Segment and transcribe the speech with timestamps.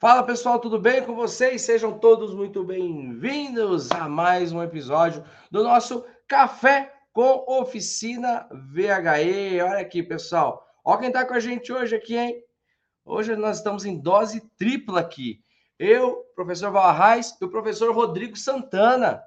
[0.00, 1.60] Fala pessoal, tudo bem com vocês?
[1.60, 9.60] Sejam todos muito bem-vindos a mais um episódio do nosso Café com Oficina VHE.
[9.60, 10.66] Olha aqui, pessoal.
[10.82, 12.42] Olha quem tá com a gente hoje aqui, hein?
[13.04, 15.44] Hoje nós estamos em dose tripla aqui.
[15.78, 19.22] Eu, professor Valarrais e o professor Rodrigo Santana.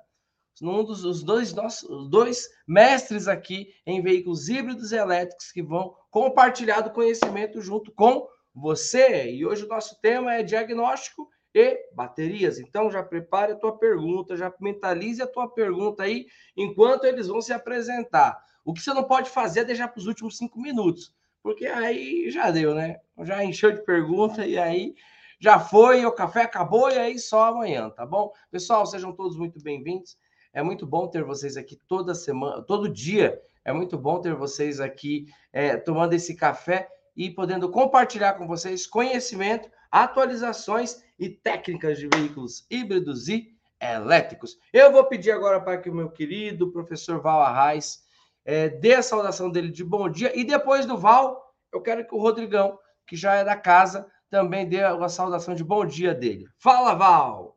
[0.60, 5.96] Um dos os dois, nossos, dois mestres aqui em veículos híbridos e elétricos que vão
[6.10, 9.32] compartilhar do conhecimento junto com você.
[9.32, 12.60] E hoje o nosso tema é diagnóstico e baterias.
[12.60, 17.42] Então já prepare a tua pergunta, já mentalize a tua pergunta aí enquanto eles vão
[17.42, 18.38] se apresentar.
[18.66, 22.30] O que você não pode fazer é deixar para os últimos cinco minutos, porque aí
[22.32, 23.00] já deu, né?
[23.24, 24.96] Já encheu de pergunta e aí
[25.40, 28.32] já foi, o café acabou e aí só amanhã, tá bom?
[28.50, 30.18] Pessoal, sejam todos muito bem-vindos.
[30.54, 33.42] É muito bom ter vocês aqui toda semana, todo dia.
[33.66, 38.88] É muito bom ter vocês aqui é, tomando esse café e podendo compartilhar com vocês
[38.88, 44.58] conhecimento, atualizações e técnicas de veículos híbridos e elétricos.
[44.72, 48.04] Eu vou pedir agora para que o meu querido professor Val Arraes
[48.46, 52.16] é, dê a saudação dele de bom dia e depois do Val, eu quero que
[52.16, 56.48] o Rodrigão, que já é da casa, também dê a saudação de bom dia dele.
[56.58, 57.53] Fala, Val!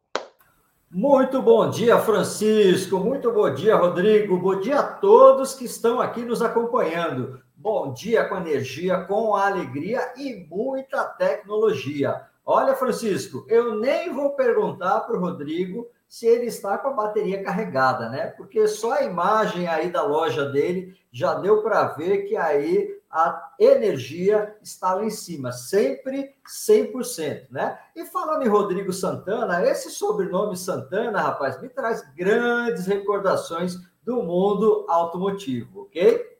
[0.88, 2.98] Muito bom dia, Francisco.
[2.98, 4.38] Muito bom dia, Rodrigo.
[4.38, 7.40] Bom dia a todos que estão aqui nos acompanhando.
[7.56, 12.22] Bom dia com energia, com alegria e muita tecnologia.
[12.44, 17.42] Olha, Francisco, eu nem vou perguntar para o Rodrigo se ele está com a bateria
[17.42, 18.28] carregada, né?
[18.28, 23.54] Porque só a imagem aí da loja dele já deu para ver que aí a
[23.58, 27.78] energia está lá em cima, sempre 100%, né?
[27.96, 34.84] E falando em Rodrigo Santana, esse sobrenome Santana, rapaz, me traz grandes recordações do mundo
[34.86, 36.36] automotivo, ok?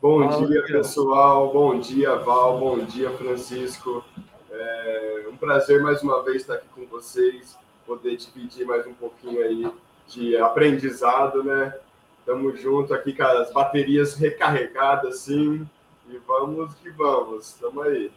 [0.00, 1.52] Bom Fala, dia, pessoal.
[1.52, 2.60] Bom dia, Val.
[2.60, 4.04] Bom dia, Francisco.
[4.52, 9.42] É um prazer mais uma vez estar aqui com vocês, poder dividir mais um pouquinho
[9.42, 9.68] aí
[10.06, 11.76] de aprendizado, né?
[12.28, 15.66] Estamos junto aqui com as baterias recarregadas, sim,
[16.10, 17.54] e vamos que vamos.
[17.54, 18.12] Estamos aí.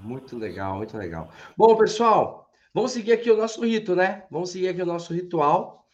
[0.00, 1.30] Muito legal, muito legal.
[1.56, 4.24] Bom, pessoal, vamos seguir aqui o nosso rito, né?
[4.32, 5.86] Vamos seguir aqui o nosso ritual,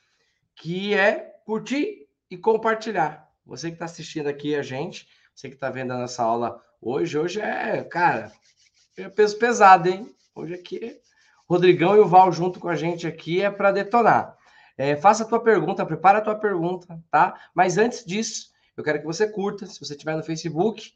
[0.54, 3.30] que é curtir e compartilhar.
[3.44, 7.18] Você que está assistindo aqui a gente, você que está vendo a nossa aula hoje,
[7.18, 8.32] hoje é, cara,
[8.96, 10.10] é peso pesado, hein?
[10.34, 10.98] Hoje aqui,
[11.46, 14.35] Rodrigão e o Val junto com a gente aqui é para detonar.
[14.78, 17.34] É, faça a tua pergunta, prepara a tua pergunta, tá?
[17.54, 20.92] Mas antes disso, eu quero que você curta, se você estiver no Facebook,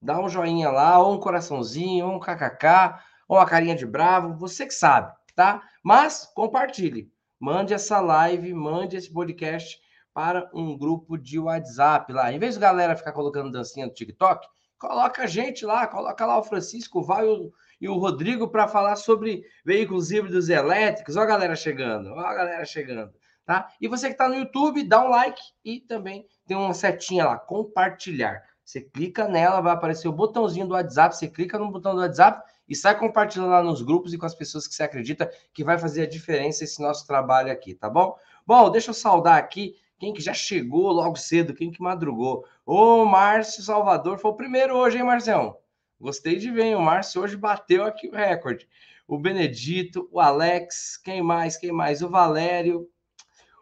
[0.00, 2.98] dá um joinha lá, ou um coraçãozinho, ou um kkk,
[3.28, 5.62] ou uma carinha de bravo, você que sabe, tá?
[5.82, 9.78] Mas compartilhe, mande essa live, mande esse podcast
[10.14, 12.32] para um grupo de WhatsApp lá.
[12.32, 16.38] Em vez de galera ficar colocando dancinha no TikTok, coloca a gente lá, coloca lá
[16.38, 21.16] o Francisco, vai o, e o Rodrigo para falar sobre veículos híbridos elétricos.
[21.16, 23.12] Ó a galera chegando, ó a galera chegando,
[23.44, 23.68] tá?
[23.80, 27.38] E você que está no YouTube, dá um like e também tem uma setinha lá,
[27.38, 28.42] compartilhar.
[28.64, 32.42] Você clica nela, vai aparecer o botãozinho do WhatsApp, você clica no botão do WhatsApp
[32.68, 35.78] e sai compartilhando lá nos grupos e com as pessoas que você acredita que vai
[35.78, 38.16] fazer a diferença esse nosso trabalho aqui, tá bom?
[38.44, 42.44] Bom, deixa eu saudar aqui quem que já chegou logo cedo, quem que madrugou.
[42.64, 45.56] O Márcio Salvador foi o primeiro hoje, hein, Marcião?
[46.00, 46.74] Gostei de ver, hein?
[46.74, 48.68] o Márcio hoje bateu aqui o recorde.
[49.08, 52.02] O Benedito, o Alex, quem mais, quem mais?
[52.02, 52.88] O Valério,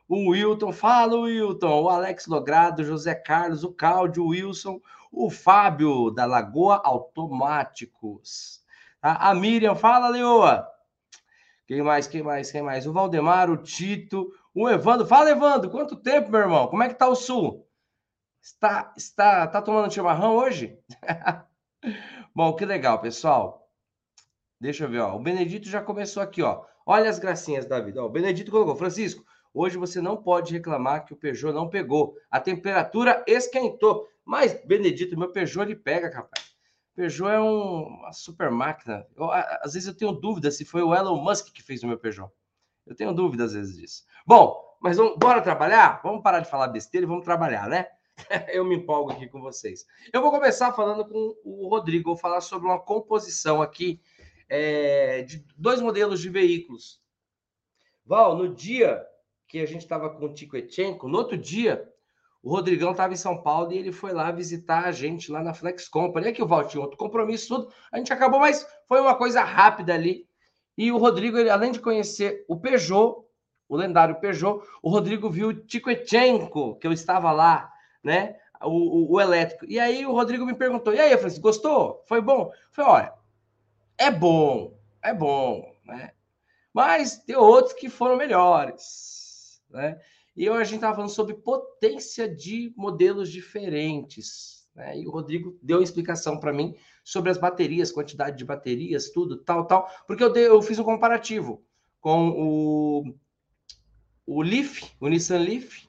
[0.09, 4.81] o Wilton, fala Wilton, o Alex Logrado, José Carlos, o Cláudio, o Wilson,
[5.13, 8.63] o Fábio da Lagoa Automáticos.
[9.01, 10.67] A Miriam, fala Leoa.
[11.67, 12.87] Quem mais, quem mais, quem mais?
[12.87, 16.67] O Valdemar, o Tito, o Evandro, fala, Evandro, quanto tempo, meu irmão?
[16.69, 17.67] Como é que tá o Sul?
[18.43, 20.79] Está, está, tá tomando chimarrão hoje?
[22.35, 23.71] Bom, que legal, pessoal.
[24.61, 25.15] Deixa eu ver, ó.
[25.15, 26.65] O Benedito já começou aqui, ó.
[26.85, 28.03] Olha as gracinhas da vida.
[28.03, 32.17] Ó, o Benedito colocou, Francisco, hoje você não pode reclamar que o Peugeot não pegou.
[32.29, 34.09] A temperatura esquentou.
[34.25, 36.57] Mas, Benedito, meu Peugeot ele pega, capaz.
[36.97, 39.07] Peugeot é um, uma super máquina.
[39.17, 41.99] Eu, às vezes eu tenho dúvida se foi o Elon Musk que fez o meu
[41.99, 42.33] Peugeot.
[42.85, 44.05] Eu tenho dúvida às vezes disso.
[44.27, 46.01] Bom, mas vamos, bora trabalhar?
[46.03, 47.87] Vamos parar de falar besteira e vamos trabalhar, né?
[48.53, 49.87] Eu me empolgo aqui com vocês.
[50.13, 54.01] Eu vou começar falando com o Rodrigo, vou falar sobre uma composição aqui
[54.49, 57.03] é, de dois modelos de veículos.
[58.05, 59.05] Val, no dia
[59.49, 61.89] que a gente estava com o Tico no outro dia,
[62.43, 65.55] o Rodrigão estava em São Paulo e ele foi lá visitar a gente lá na
[65.55, 66.29] Flex Company.
[66.29, 67.73] É que o Val tinha outro compromisso, tudo.
[67.91, 70.29] A gente acabou, mas foi uma coisa rápida ali.
[70.77, 73.25] E o Rodrigo, ele, além de conhecer o Peugeot,
[73.67, 77.73] o lendário Peugeot, o Rodrigo viu o Tikochenko, que eu estava lá,
[78.05, 78.37] né?
[78.63, 79.65] O, o, o, elétrico.
[79.67, 82.05] E aí o Rodrigo me perguntou: e aí, eu falei assim, gostou?
[82.07, 82.53] Foi bom?
[82.71, 83.13] Foi, olha,
[83.99, 86.13] é bom, é bom, né?
[86.73, 90.01] Mas tem outros que foram melhores, né?
[90.37, 94.99] E hoje a gente estava falando sobre potência de modelos diferentes, né?
[94.99, 99.37] E o Rodrigo deu uma explicação para mim sobre as baterias, quantidade de baterias, tudo,
[99.37, 101.63] tal, tal, porque eu, dei, eu fiz um comparativo
[102.01, 103.15] com o,
[104.27, 105.87] o Leaf, o Nissan Leaf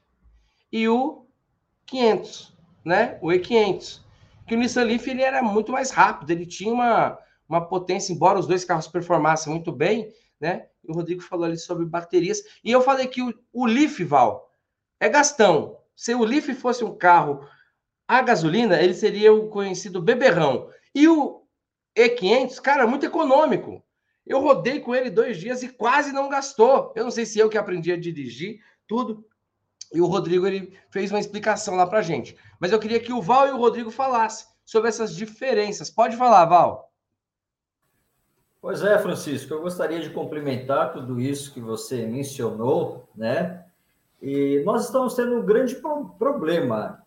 [0.72, 1.25] e o
[1.86, 3.18] 500, né?
[3.22, 4.02] O E500.
[4.48, 7.18] Que o Nissan Leaf ele era muito mais rápido, ele tinha uma,
[7.48, 10.68] uma potência, embora os dois carros performassem muito bem, né?
[10.84, 12.44] O Rodrigo falou ali sobre baterias.
[12.64, 14.52] E eu falei que o, o Leaf, Val,
[15.00, 15.78] é gastão.
[15.96, 17.48] Se o Leaf fosse um carro
[18.08, 20.70] a gasolina, ele seria o conhecido beberrão.
[20.94, 21.42] E o
[21.98, 23.84] E500, cara, muito econômico.
[24.26, 26.92] Eu rodei com ele dois dias e quase não gastou.
[26.96, 29.26] Eu não sei se eu que aprendi a dirigir, tudo.
[29.96, 32.38] E o Rodrigo ele fez uma explicação lá para gente.
[32.60, 35.90] Mas eu queria que o Val e o Rodrigo falassem sobre essas diferenças.
[35.90, 36.92] Pode falar, Val.
[38.60, 43.64] Pois é, Francisco, eu gostaria de complementar tudo isso que você mencionou, né?
[44.20, 45.76] E nós estamos tendo um grande
[46.18, 47.06] problema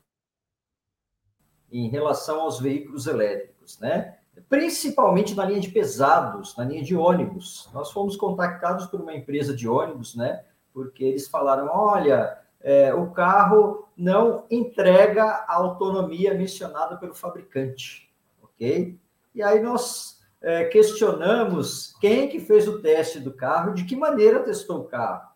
[1.70, 4.18] em relação aos veículos elétricos, né?
[4.48, 7.68] Principalmente na linha de pesados, na linha de ônibus.
[7.74, 10.44] Nós fomos contactados por uma empresa de ônibus, né?
[10.72, 12.38] Porque eles falaram: olha,
[12.68, 18.12] é, o carro não entrega a autonomia mencionada pelo fabricante,
[18.42, 19.00] ok?
[19.34, 24.40] E aí nós é, questionamos quem que fez o teste do carro, de que maneira
[24.40, 25.30] testou o carro,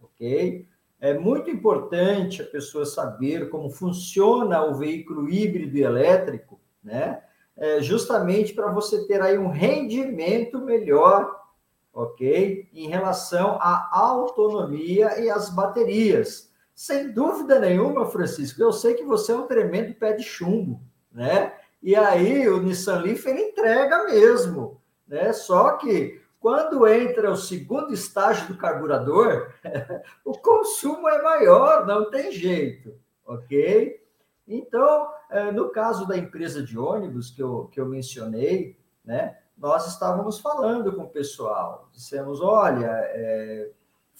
[0.00, 0.68] ok?
[1.00, 7.24] É muito importante a pessoa saber como funciona o veículo híbrido e elétrico, né?
[7.56, 11.40] É, justamente para você ter aí um rendimento melhor,
[11.92, 12.68] ok?
[12.72, 16.47] Em relação à autonomia e às baterias.
[16.78, 20.80] Sem dúvida nenhuma, Francisco, eu sei que você é um tremendo pé de chumbo,
[21.10, 21.52] né?
[21.82, 25.32] E aí o Nissan Leaf ele entrega mesmo, né?
[25.32, 29.52] Só que quando entra o segundo estágio do carburador,
[30.24, 32.94] o consumo é maior, não tem jeito,
[33.26, 34.00] ok?
[34.46, 39.88] Então, é, no caso da empresa de ônibus que eu, que eu mencionei, né, nós
[39.88, 43.72] estávamos falando com o pessoal, dissemos, olha, é,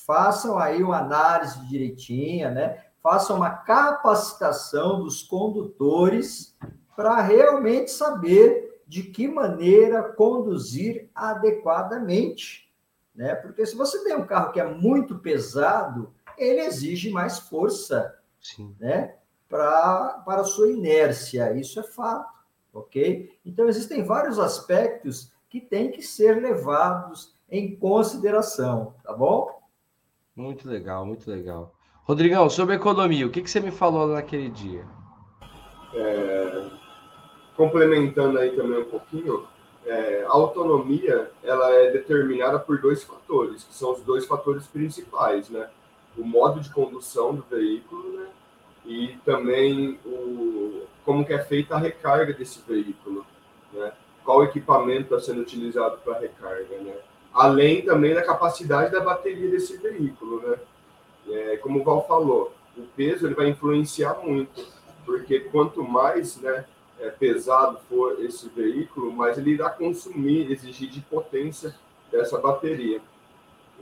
[0.06, 6.56] façam aí uma análise direitinha, né, façam uma capacitação dos condutores
[6.96, 12.72] para realmente saber de que maneira conduzir adequadamente,
[13.14, 13.34] né?
[13.34, 18.74] Porque se você tem um carro que é muito pesado, ele exige mais força, Sim.
[18.80, 19.16] né?
[19.48, 22.38] Para para sua inércia, isso é fato,
[22.72, 23.38] ok?
[23.44, 29.57] Então existem vários aspectos que têm que ser levados em consideração, tá bom?
[30.38, 31.74] Muito legal, muito legal.
[32.04, 34.86] Rodrigão, sobre economia, o que, que você me falou naquele dia?
[35.92, 36.62] É,
[37.56, 39.48] complementando aí também um pouquinho,
[39.84, 45.50] é, a autonomia ela é determinada por dois fatores, que são os dois fatores principais,
[45.50, 45.68] né?
[46.16, 48.28] O modo de condução do veículo, né?
[48.86, 53.26] E também o, como que é feita a recarga desse veículo,
[53.72, 53.92] né?
[54.24, 56.94] Qual equipamento está sendo utilizado para recarga, né?
[57.32, 60.56] Além também da capacidade da bateria desse veículo, né?
[61.30, 64.64] É, como o Val falou, o peso ele vai influenciar muito,
[65.04, 66.64] porque quanto mais, né?
[67.00, 71.74] é, pesado for esse veículo, mais ele irá consumir, exigir de potência
[72.10, 73.00] dessa bateria.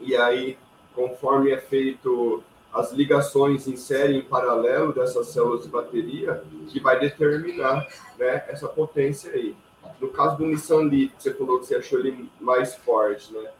[0.00, 0.58] E aí,
[0.94, 2.42] conforme é feito
[2.72, 7.86] as ligações em série em paralelo dessas células de bateria, que vai determinar
[8.18, 9.56] né, essa potência aí.
[10.00, 13.50] No caso do Nissan Leaf, você falou que você achou ele mais forte, né?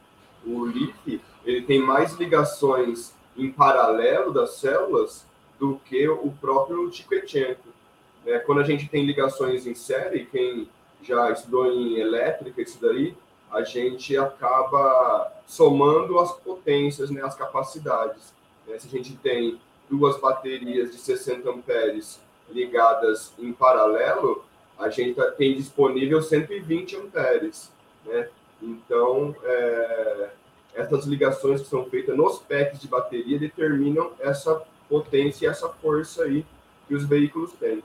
[0.45, 5.25] O Leaf, ele tem mais ligações em paralelo das células
[5.59, 7.69] do que o próprio Tiquetchenko.
[8.25, 10.69] É, quando a gente tem ligações em série, quem
[11.01, 13.15] já estudou em elétrica, isso daí,
[13.51, 18.33] a gente acaba somando as potências, né, as capacidades.
[18.67, 24.43] É, se a gente tem duas baterias de 60 amperes ligadas em paralelo,
[24.77, 27.71] a gente tá, tem disponível 120 amperes.
[28.05, 28.29] Né?
[28.61, 30.29] Então, é,
[30.73, 36.23] essas ligações que são feitas nos packs de bateria determinam essa potência e essa força
[36.23, 36.45] aí
[36.87, 37.83] que os veículos têm.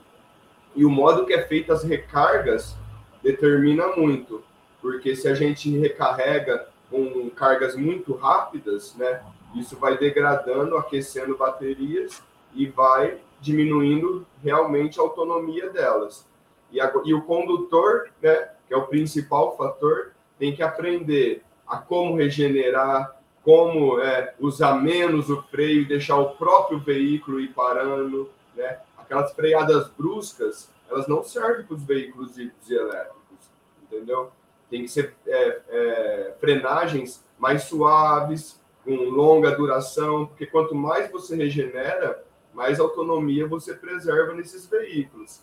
[0.75, 2.75] E o modo que é feita as recargas
[3.21, 4.43] determina muito,
[4.81, 9.21] porque se a gente recarrega com cargas muito rápidas, né,
[9.55, 12.21] isso vai degradando, aquecendo baterias
[12.53, 16.25] e vai diminuindo realmente a autonomia delas.
[16.73, 21.77] E, a, e o condutor, né, que é o principal fator, tem que aprender a
[21.77, 28.79] como regenerar, como é, usar menos o freio, deixar o próprio veículo ir parando, né?
[28.97, 33.51] aquelas freadas bruscas, elas não servem para os veículos híbridos e elétricos,
[33.83, 34.31] entendeu?
[34.69, 41.35] Tem que ser é, é, frenagens mais suaves, com longa duração, porque quanto mais você
[41.35, 45.41] regenera, mais autonomia você preserva nesses veículos.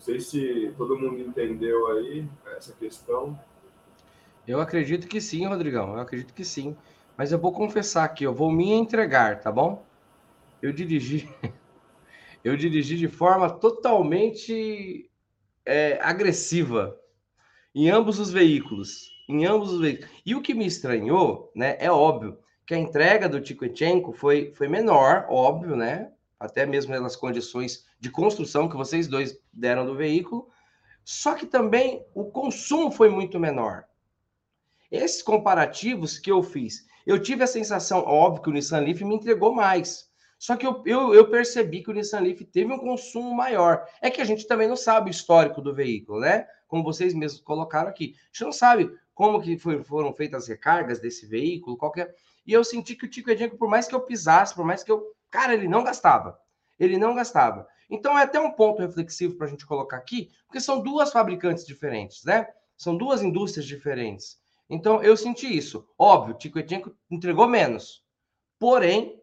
[0.00, 2.26] Não sei se todo mundo entendeu aí
[2.56, 3.38] essa questão.
[4.48, 5.92] Eu acredito que sim, Rodrigão.
[5.92, 6.74] Eu acredito que sim.
[7.18, 9.84] Mas eu vou confessar aqui, eu vou me entregar, tá bom?
[10.62, 11.28] Eu dirigi,
[12.42, 15.10] eu dirigi de forma totalmente
[15.66, 16.98] é, agressiva
[17.74, 20.10] em ambos os veículos, em ambos os veículos.
[20.24, 21.76] E o que me estranhou, né?
[21.78, 26.10] É óbvio que a entrega do Tikochenko foi foi menor, óbvio, né?
[26.40, 30.48] Até mesmo pelas condições de construção que vocês dois deram do veículo.
[31.04, 33.84] Só que também o consumo foi muito menor.
[34.90, 39.14] Esses comparativos que eu fiz eu tive a sensação, óbvio, que o Nissan Leaf me
[39.14, 40.08] entregou mais.
[40.38, 43.86] Só que eu, eu, eu, percebi que o Nissan Leaf teve um consumo maior.
[44.00, 46.46] É que a gente também não sabe o histórico do veículo, né?
[46.66, 48.14] Como vocês mesmos colocaram aqui.
[48.16, 52.14] A gente não sabe como que foi, foram feitas as recargas desse veículo, qualquer.
[52.46, 54.90] E eu senti que o Tico Edinho, por mais que eu pisasse, por mais que
[54.92, 55.02] eu.
[55.30, 56.38] Cara, ele não gastava.
[56.78, 57.66] Ele não gastava.
[57.88, 61.66] Então é até um ponto reflexivo para a gente colocar aqui, porque são duas fabricantes
[61.66, 62.46] diferentes, né?
[62.76, 64.40] São duas indústrias diferentes.
[64.70, 65.84] Então, eu senti isso.
[65.98, 68.04] Óbvio, Tico Etinco entregou menos.
[68.56, 69.20] Porém,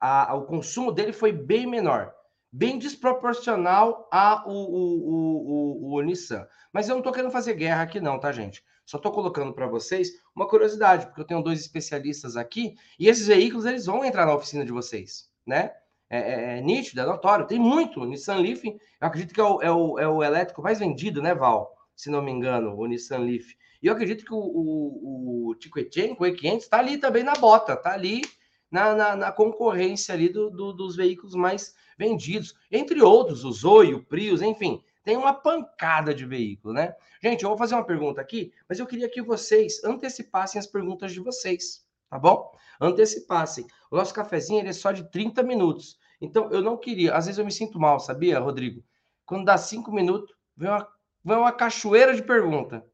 [0.00, 2.14] a, a, o consumo dele foi bem menor.
[2.50, 6.48] Bem desproporcional ao o, o, o, Nissan.
[6.72, 8.64] Mas eu não estou querendo fazer guerra aqui, não, tá, gente?
[8.86, 13.26] Só estou colocando para vocês uma curiosidade, porque eu tenho dois especialistas aqui e esses
[13.26, 15.72] veículos eles vão entrar na oficina de vocês, né?
[16.10, 17.46] É, é, é nítido, é notório.
[17.46, 18.04] Tem muito.
[18.04, 21.34] Nissan Leaf, eu acredito que é o, é o, é o elétrico mais vendido, né,
[21.34, 21.74] Val?
[21.96, 23.56] Se não me engano, o Nissan Leaf.
[23.82, 27.74] E eu acredito que o, o, o Tikochenko, o E500, está ali também na bota,
[27.74, 28.22] está ali
[28.70, 33.94] na, na, na, concorrência ali do, do, dos veículos mais vendidos, entre outros, o Zoe,
[33.94, 36.94] o Prius, enfim, tem uma pancada de veículo, né?
[37.22, 41.12] Gente, eu vou fazer uma pergunta aqui, mas eu queria que vocês antecipassem as perguntas
[41.12, 42.50] de vocês, tá bom?
[42.80, 43.66] Antecipassem.
[43.90, 45.98] O nosso cafezinho ele é só de 30 minutos.
[46.20, 48.82] Então, eu não queria, às vezes eu me sinto mal, sabia, Rodrigo?
[49.24, 50.88] Quando dá cinco minutos, vem uma,
[51.24, 52.84] vem uma cachoeira de pergunta.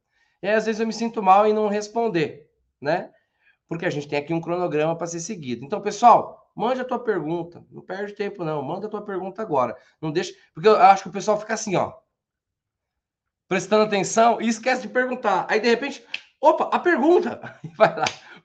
[0.42, 3.10] E aí, às vezes eu me sinto mal em não responder, né?
[3.66, 5.64] Porque a gente tem aqui um cronograma para ser seguido.
[5.64, 7.64] Então, pessoal, mande a tua pergunta.
[7.70, 8.62] Não perde tempo, não.
[8.62, 9.74] Manda a tua pergunta agora.
[10.00, 10.34] Não deixa.
[10.52, 11.94] Porque eu acho que o pessoal fica assim, ó.
[13.48, 15.46] Prestando atenção e esquece de perguntar.
[15.48, 16.04] Aí, de repente,
[16.40, 17.58] opa, a pergunta!
[17.76, 18.04] Vai lá,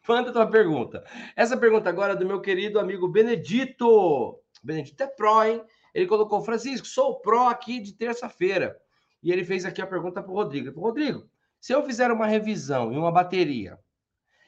[0.10, 1.04] manda a tua pergunta.
[1.36, 4.42] Essa pergunta agora é do meu querido amigo Benedito.
[4.64, 5.62] Benedito é pró, hein?
[5.94, 8.76] Ele colocou, Francisco, sou pró aqui de terça-feira.
[9.22, 10.80] E ele fez aqui a pergunta para o Rodrigo.
[10.80, 13.78] Rodrigo, se eu fizer uma revisão em uma bateria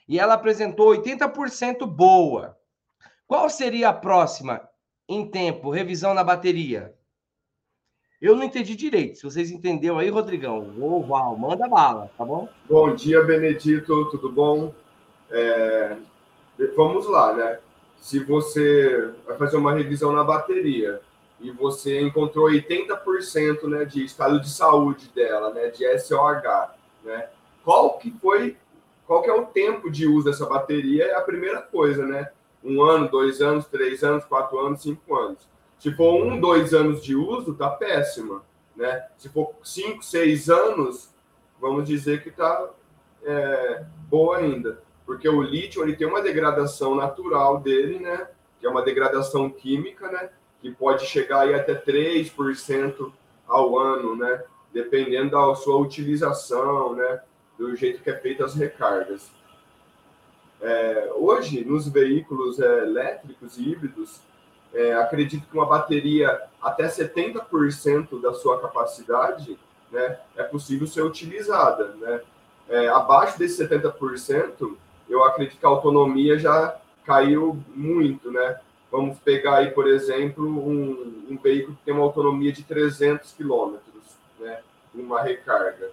[0.07, 2.57] e ela apresentou 80% boa,
[3.27, 4.67] qual seria a próxima
[5.07, 6.95] em tempo, revisão na bateria?
[8.19, 9.17] Eu não entendi direito.
[9.17, 12.47] Se vocês entenderam aí, Rodrigão, ou Val, manda bala, tá bom?
[12.69, 14.73] Bom dia, Benedito, tudo bom?
[15.31, 15.97] É...
[16.75, 17.59] Vamos lá, né?
[17.99, 21.01] Se você vai fazer uma revisão na bateria
[21.39, 26.71] e você encontrou 80% né, de estado de saúde dela, né, de SOH,
[27.03, 27.29] né?
[27.63, 28.57] Qual que foi,
[29.05, 31.05] qual que é o tempo de uso dessa bateria?
[31.05, 32.31] É a primeira coisa, né?
[32.63, 35.39] Um ano, dois anos, três anos, quatro anos, cinco anos.
[35.79, 38.43] Se for um, dois anos de uso, tá péssima,
[38.75, 39.07] né?
[39.17, 41.09] Se for cinco, seis anos,
[41.59, 42.69] vamos dizer que tá
[43.23, 48.27] é, boa ainda, porque o lítio ele tem uma degradação natural dele, né?
[48.59, 50.29] Que é uma degradação química, né?
[50.61, 53.11] Que pode chegar aí até 3%
[53.47, 54.43] ao ano, né?
[54.73, 57.21] dependendo da sua utilização, né,
[57.57, 59.29] do jeito que é feita as recargas.
[60.61, 64.21] É, hoje, nos veículos é, elétricos e híbridos,
[64.73, 69.59] é, acredito que uma bateria até 70% da sua capacidade
[69.91, 71.95] né, é possível ser utilizada.
[71.95, 72.21] Né?
[72.69, 74.77] É, abaixo desse 70%,
[75.11, 78.31] eu acredito que a autonomia já caiu muito.
[78.31, 78.59] Né?
[78.91, 83.91] Vamos pegar aí, por exemplo, um, um veículo que tem uma autonomia de 300 quilômetros
[84.41, 84.59] né,
[84.93, 85.91] uma recarga.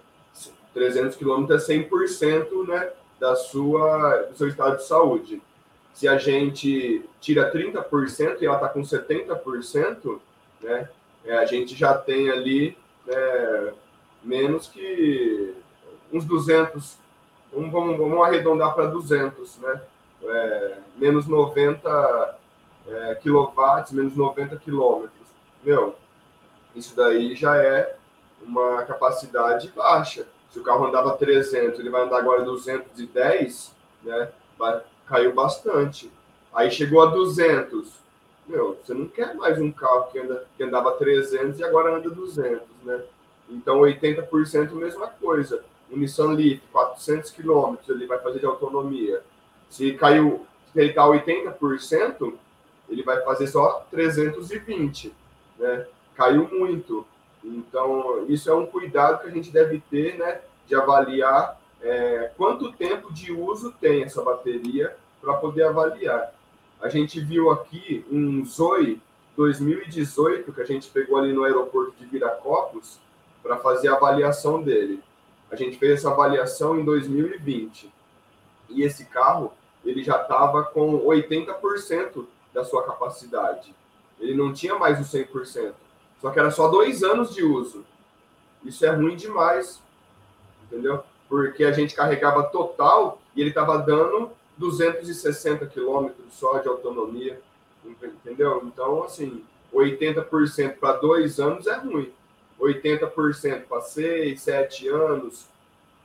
[0.73, 5.41] 300 km é 100% né, da sua, do seu estado de saúde.
[5.93, 10.19] Se a gente tira 30% e ela está com 70%,
[10.61, 10.89] né,
[11.25, 13.73] é, a gente já tem ali é,
[14.23, 15.53] menos que
[16.11, 16.97] uns 200,
[17.51, 19.81] vamos, vamos, vamos arredondar para 200, né?
[20.23, 22.37] É, menos 90
[22.87, 25.27] é, quilowatts, menos 90 quilômetros.
[25.63, 25.95] Meu,
[26.75, 27.95] isso daí já é
[28.41, 30.27] uma capacidade baixa.
[30.51, 34.29] Se o carro andava 300, ele vai andar agora 210, né?
[34.57, 36.11] Vai, caiu bastante.
[36.53, 37.99] Aí chegou a 200.
[38.47, 42.09] Meu, você não quer mais um carro que, anda, que andava 300 e agora anda
[42.09, 43.03] 200, né?
[43.47, 45.63] Então, 80% mesma coisa.
[45.91, 49.21] O Nissan Leaf, 400 quilômetros ele vai fazer de autonomia.
[49.69, 52.33] Se caiu, se ele está 80%,
[52.89, 55.13] ele vai fazer só 320,
[55.57, 55.85] né?
[56.15, 57.05] Caiu muito.
[57.43, 60.41] Então, isso é um cuidado que a gente deve ter, né?
[60.67, 66.33] De avaliar é, quanto tempo de uso tem essa bateria para poder avaliar.
[66.81, 69.01] A gente viu aqui um Zoe
[69.35, 72.99] 2018 que a gente pegou ali no aeroporto de Viracopos
[73.41, 75.01] para fazer a avaliação dele.
[75.51, 77.91] A gente fez essa avaliação em 2020
[78.69, 79.53] e esse carro
[79.83, 83.73] ele já estava com 80% da sua capacidade.
[84.19, 85.73] Ele não tinha mais o 100%.
[86.21, 87.85] Só que era só dois anos de uso.
[88.63, 89.81] Isso é ruim demais,
[90.63, 91.03] entendeu?
[91.29, 97.41] Porque a gente carregava total e ele estava dando 260 quilômetros só de autonomia,
[97.85, 98.61] entendeu?
[98.65, 102.11] Então, assim, 80% para dois anos é ruim.
[102.59, 105.47] 80% para seis, sete anos,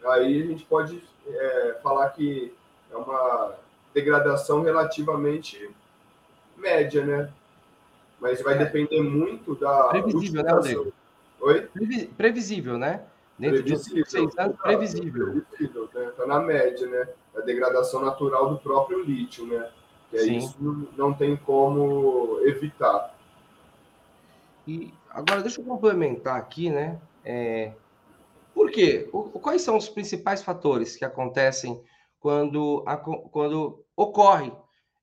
[0.04, 2.54] aí a gente pode é, falar que
[2.90, 3.54] é uma
[3.92, 5.70] degradação relativamente
[6.56, 7.30] média, né?
[8.20, 8.58] Mas vai é.
[8.58, 9.88] depender muito da.
[9.88, 10.92] Previsível, né, Rodrigo?
[11.40, 11.68] Oi?
[12.16, 13.04] Previsível, né?
[13.38, 15.44] Dentro previsível, de seis anos, previsível.
[15.50, 16.12] Previsível, né?
[16.16, 17.08] Tá na média, né?
[17.36, 19.68] A degradação natural do próprio lítio, né?
[20.10, 20.36] Que é Sim.
[20.38, 23.12] isso não tem como evitar.
[24.66, 27.00] E agora deixa eu complementar aqui, né?
[27.24, 27.72] É,
[28.52, 29.08] por quê?
[29.12, 31.80] O, quais são os principais fatores que acontecem
[32.18, 34.52] quando, a, quando ocorre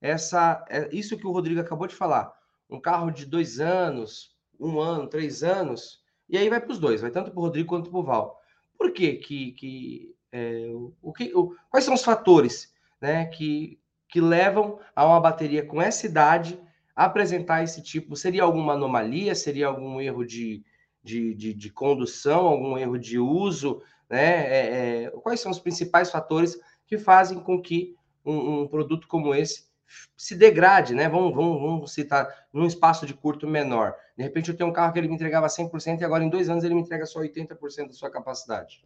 [0.02, 2.34] essa, é, isso que o Rodrigo acabou de falar?
[2.70, 7.02] Um carro de dois anos, um ano, três anos, e aí vai para os dois,
[7.02, 8.40] vai tanto para o Rodrigo quanto para o Val.
[8.78, 9.16] Por quê?
[9.16, 10.68] que, que, é,
[11.02, 15.82] o que o, quais são os fatores né, que, que levam a uma bateria com
[15.82, 16.60] essa idade
[16.96, 18.16] apresentar esse tipo?
[18.16, 19.36] Seria alguma anomalia?
[19.36, 20.64] Seria algum erro de,
[21.04, 22.48] de, de, de condução?
[22.48, 23.82] Algum erro de uso?
[24.10, 24.26] Né?
[24.26, 29.34] É, é, quais são os principais fatores que fazem com que um, um, produto como
[29.34, 29.72] esse
[30.16, 31.10] se degrade, né?
[31.10, 33.96] Vamos, vamos, vamos citar num espaço de curto menor.
[34.18, 36.50] De repente eu tenho um carro que ele me entregava 100% e agora em dois
[36.50, 38.84] anos ele me entrega só 80% da sua capacidade.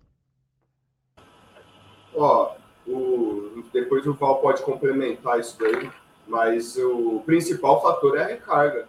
[2.15, 2.55] Ó,
[2.87, 5.91] o, depois o Val pode complementar isso daí.
[6.27, 8.87] Mas o principal fator é a recarga.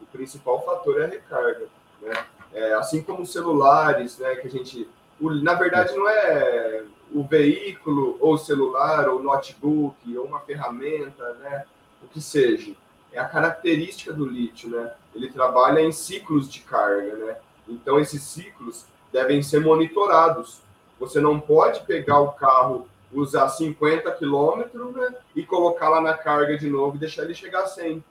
[0.00, 1.66] O principal fator é a recarga.
[2.00, 2.12] Né?
[2.52, 4.88] É, assim como os celulares, né, que a gente.
[5.20, 6.82] O, na verdade, não é
[7.14, 11.64] o veículo, ou celular, ou notebook, ou uma ferramenta, né,
[12.02, 12.72] o que seja.
[13.12, 14.94] É a característica do lítio, né?
[15.14, 17.36] Ele trabalha em ciclos de carga, né?
[17.68, 20.62] Então, esses ciclos devem ser monitorados.
[20.98, 26.56] Você não pode pegar o carro usar 50 quilômetros né, e colocar lá na carga
[26.56, 28.02] de novo e deixar ele chegar a 100.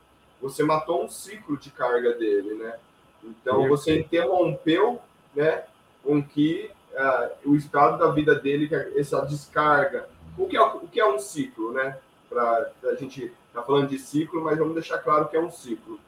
[0.41, 2.75] Você matou um ciclo de carga dele, né?
[3.23, 4.99] Então você interrompeu,
[5.35, 5.63] né,
[6.03, 10.07] com que uh, o estado da vida dele, é essa descarga.
[10.37, 11.97] O que é, o que é um ciclo, né?
[12.29, 15.99] Para a gente tá falando de ciclo, mas vamos deixar claro que é um ciclo.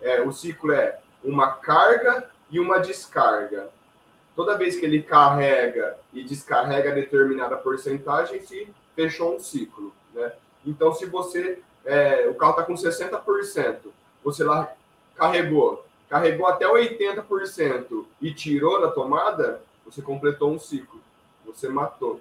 [0.00, 3.68] É, o ciclo é uma carga e uma descarga
[4.36, 10.32] toda vez que ele carrega e descarrega determinada porcentagem, se fechou um ciclo, né?
[10.64, 13.78] Então, se você, é, o carro está com 60%,
[14.22, 14.70] você lá
[15.14, 21.00] carregou, carregou até 80% e tirou da tomada, você completou um ciclo,
[21.44, 22.20] você matou,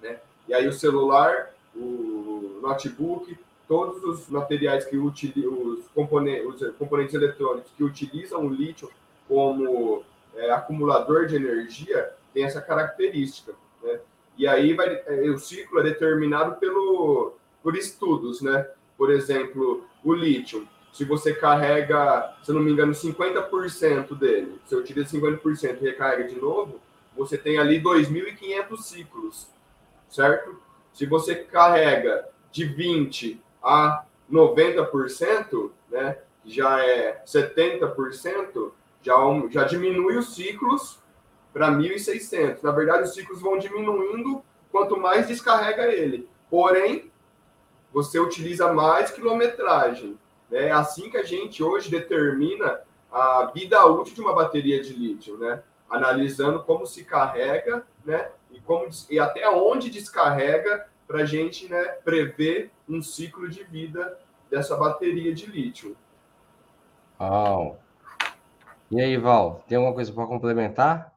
[0.00, 0.18] né?
[0.48, 3.36] E aí o celular, o notebook,
[3.68, 8.90] todos os materiais que utilizam, os os componentes eletrônicos que utilizam o lítio
[9.28, 10.04] como
[10.36, 13.52] é, acumulador de energia tem essa característica.
[13.82, 13.98] Né?
[14.38, 18.68] E aí vai, é, o ciclo é determinado pelo, por estudos, né?
[18.96, 20.68] Por exemplo, o lítio.
[20.92, 26.36] Se você carrega, se não me engano, 50% dele, você utiliza 50% e recarrega de
[26.40, 26.80] novo,
[27.16, 29.48] você tem ali 2.500 ciclos,
[30.08, 30.58] certo?
[30.92, 38.72] Se você carrega de 20 a 90%, né, já é 70%,
[39.06, 39.14] já,
[39.50, 40.98] já diminui os ciclos
[41.52, 42.62] para 1.600.
[42.62, 44.42] Na verdade, os ciclos vão diminuindo
[44.72, 46.28] quanto mais descarrega ele.
[46.50, 47.10] Porém,
[47.92, 50.18] você utiliza mais quilometragem.
[50.50, 50.66] Né?
[50.66, 55.38] É assim que a gente hoje determina a vida útil de uma bateria de lítio,
[55.38, 55.62] né?
[55.88, 58.28] Analisando como se carrega, né?
[58.50, 64.18] E, como, e até onde descarrega para a gente né, prever um ciclo de vida
[64.50, 65.96] dessa bateria de lítio.
[67.18, 67.76] Oh,
[68.90, 71.16] e aí, Val, tem alguma coisa para complementar?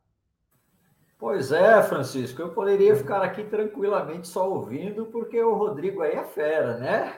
[1.19, 6.23] Pois é, Francisco, eu poderia ficar aqui tranquilamente só ouvindo, porque o Rodrigo aí é
[6.23, 7.13] fera, né?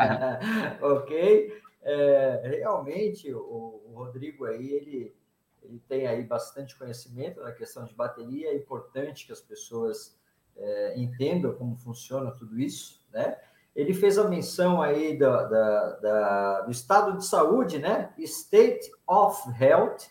[0.80, 1.60] ok?
[1.82, 5.14] É, realmente, o, o, Rodrigo aí, ele,
[5.62, 10.18] ele tem aí bastante conhecimento na questão de bateria, é importante que as pessoas
[10.56, 13.36] é, entenda como funciona tudo isso, né?
[13.74, 18.12] Ele fez a menção aí da, da, da, do estado de saúde, né?
[18.18, 20.08] State of Health,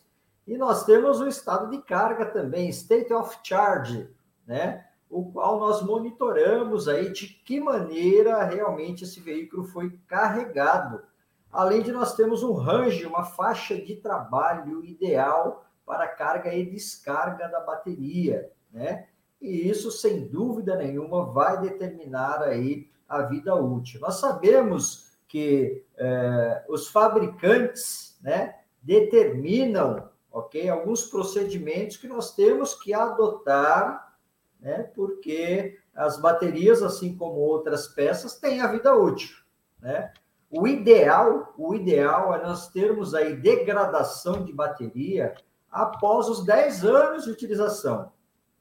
[0.50, 4.10] e nós temos o estado de carga também, State of Charge,
[4.48, 4.84] né?
[5.08, 11.04] O qual nós monitoramos aí de que maneira realmente esse veículo foi carregado.
[11.52, 17.48] Além de nós temos um range, uma faixa de trabalho ideal para carga e descarga
[17.48, 19.08] da bateria, né?
[19.39, 24.00] E isso, sem dúvida nenhuma, vai determinar aí a vida útil.
[24.00, 32.93] Nós sabemos que eh, os fabricantes, né, determinam, ok, alguns procedimentos que nós temos que
[32.93, 34.15] adotar,
[34.60, 39.36] né, porque as baterias, assim como outras peças, têm a vida útil,
[39.82, 40.13] né?
[40.52, 45.36] O ideal, o ideal é nós termos aí degradação de bateria
[45.69, 48.12] após os 10 anos de utilização,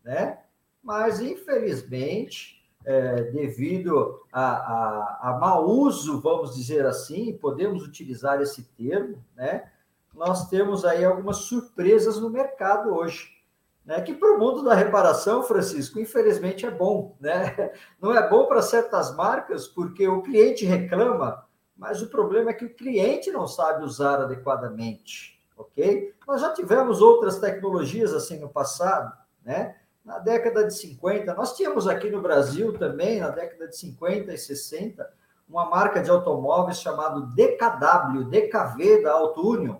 [0.04, 0.40] né?
[0.82, 2.57] Mas, infelizmente,
[2.88, 9.70] é, devido a, a, a mau uso, vamos dizer assim, podemos utilizar esse termo, né?
[10.14, 13.36] Nós temos aí algumas surpresas no mercado hoje.
[13.84, 17.14] Né, que para o mundo da reparação, Francisco, infelizmente é bom.
[17.20, 17.72] Né?
[18.00, 21.44] Não é bom para certas marcas, porque o cliente reclama,
[21.76, 26.12] mas o problema é que o cliente não sabe usar adequadamente, ok?
[26.26, 29.76] Nós já tivemos outras tecnologias assim no passado, né?
[30.08, 34.38] Na década de 50, nós tínhamos aqui no Brasil também, na década de 50 e
[34.38, 35.06] 60,
[35.46, 39.76] uma marca de automóveis chamado DKW, DKV da Auto Union,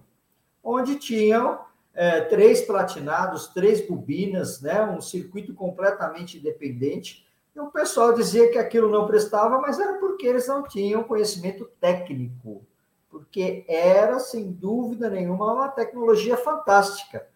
[0.62, 1.60] onde tinham
[1.94, 4.82] é, três platinados, três bobinas, né?
[4.82, 10.26] Um circuito completamente independente e o pessoal dizia que aquilo não prestava, mas era porque
[10.26, 12.62] eles não tinham conhecimento técnico,
[13.08, 17.26] porque era, sem dúvida nenhuma, uma tecnologia fantástica.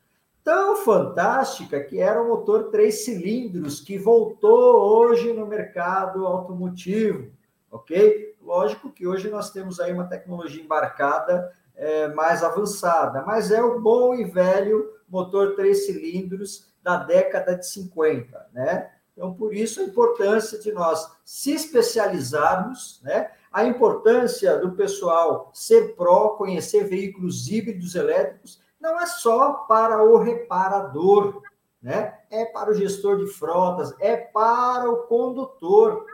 [0.44, 7.30] Tão fantástica que era o motor três cilindros que voltou hoje no mercado automotivo,
[7.70, 8.34] ok?
[8.42, 13.80] Lógico que hoje nós temos aí uma tecnologia embarcada é, mais avançada, mas é o
[13.80, 18.90] bom e velho motor três cilindros da década de 50, né?
[19.12, 23.30] Então, por isso a importância de nós se especializarmos, né?
[23.52, 30.18] A importância do pessoal ser pró, conhecer veículos híbridos elétricos, não é só para o
[30.18, 31.40] reparador,
[31.80, 32.18] né?
[32.28, 36.04] É para o gestor de frotas, é para o condutor.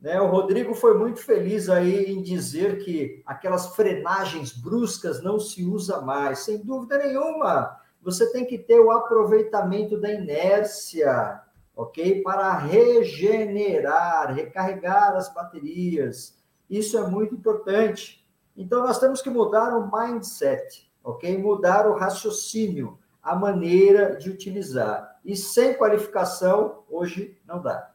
[0.00, 0.20] Né?
[0.20, 6.00] O Rodrigo foi muito feliz aí em dizer que aquelas frenagens bruscas não se usa
[6.00, 6.40] mais.
[6.40, 11.40] Sem dúvida nenhuma, você tem que ter o aproveitamento da inércia,
[11.76, 12.20] ok?
[12.22, 16.36] Para regenerar, recarregar as baterias.
[16.68, 18.26] Isso é muito importante.
[18.56, 21.36] Então, nós temos que mudar o mindset, ok?
[21.38, 25.18] Mudar o raciocínio, a maneira de utilizar.
[25.24, 27.92] E sem qualificação, hoje não dá.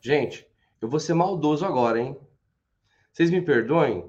[0.00, 0.48] Gente,
[0.80, 2.16] eu vou ser maldoso agora, hein?
[3.12, 4.08] Vocês me perdoem?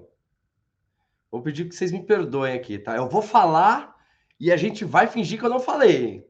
[1.31, 2.95] Vou pedir que vocês me perdoem aqui, tá?
[2.95, 3.95] Eu vou falar
[4.39, 6.27] e a gente vai fingir que eu não falei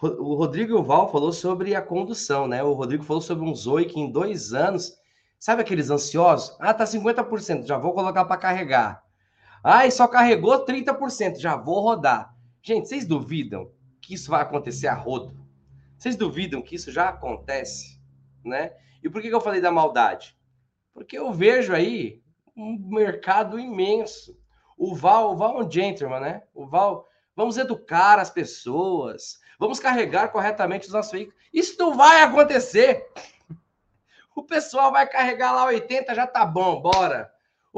[0.00, 2.62] o Rodrigo Val falou sobre a condução, né?
[2.62, 4.96] O Rodrigo falou sobre um Zoe que em dois anos,
[5.38, 6.56] sabe aqueles ansiosos?
[6.60, 9.04] Ah, tá 50%, já vou colocar para carregar.
[9.64, 12.34] E só carregou 30%, já vou rodar.
[12.62, 15.36] Gente, vocês duvidam que isso vai acontecer a rodo?
[15.98, 18.00] Vocês duvidam que isso já acontece,
[18.44, 18.72] né?
[19.02, 20.36] E por que, que eu falei da maldade?
[20.92, 22.22] Porque eu vejo aí
[22.56, 24.38] um mercado imenso.
[24.76, 26.42] O Val, o Val é um gentleman, né?
[26.54, 31.38] O Val, vamos educar as pessoas, Vamos carregar corretamente os nossos veículos.
[31.52, 33.10] Isso não vai acontecer.
[34.34, 37.28] O pessoal vai carregar lá 80, já tá bom, bora.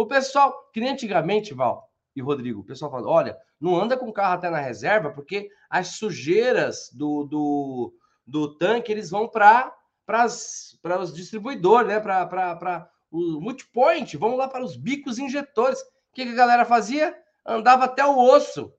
[0.00, 1.86] O pessoal, que nem antigamente, Val
[2.16, 5.50] e Rodrigo, o pessoal fala: olha, não anda com o carro até na reserva, porque
[5.68, 7.94] as sujeiras do, do,
[8.26, 9.76] do tanque eles vão para
[10.24, 12.00] os distribuidores, né?
[12.00, 15.78] Para o multipoint, vamos lá para os bicos injetores.
[15.82, 17.14] O que, que a galera fazia?
[17.44, 18.72] Andava até o osso.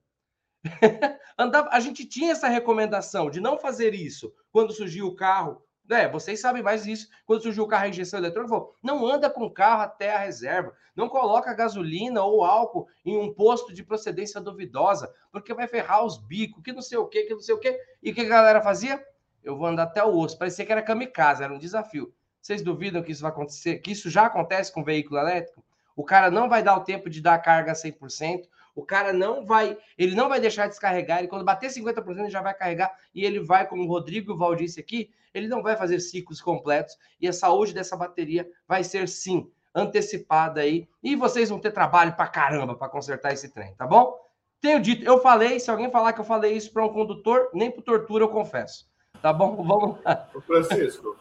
[1.38, 5.62] Andava, a gente tinha essa recomendação de não fazer isso quando surgiu o carro.
[5.92, 7.10] É, vocês sabem mais disso.
[7.26, 10.20] Quando surgiu o carro a injeção eletrônica, falou, não anda com o carro até a
[10.20, 10.74] reserva.
[10.96, 16.18] Não coloca gasolina ou álcool em um posto de procedência duvidosa, porque vai ferrar os
[16.18, 17.80] bicos, que não sei o que, que não sei o que.
[18.02, 19.06] E o que a galera fazia?
[19.44, 20.38] Eu vou andar até o osso.
[20.38, 22.14] Parecia que era kamikaze, era um desafio.
[22.42, 23.80] Vocês duvidam que isso vai acontecer?
[23.80, 25.64] Que isso já acontece com veículo elétrico?
[25.96, 29.46] O cara não vai dar o tempo de dar a carga 100%, o cara não
[29.46, 33.26] vai, ele não vai deixar descarregar, e quando bater 50% ele já vai carregar e
[33.26, 36.42] ele vai, como o Rodrigo e o Val disse aqui, ele não vai fazer ciclos
[36.42, 41.72] completos e a saúde dessa bateria vai ser sim antecipada aí e vocês vão ter
[41.72, 44.20] trabalho para caramba para consertar esse trem, tá bom?
[44.60, 47.72] Tenho dito, eu falei, se alguém falar que eu falei isso para um condutor, nem
[47.72, 48.88] por tortura eu confesso.
[49.22, 49.56] Tá bom?
[49.64, 50.30] Vamos lá.
[50.46, 51.18] Francisco.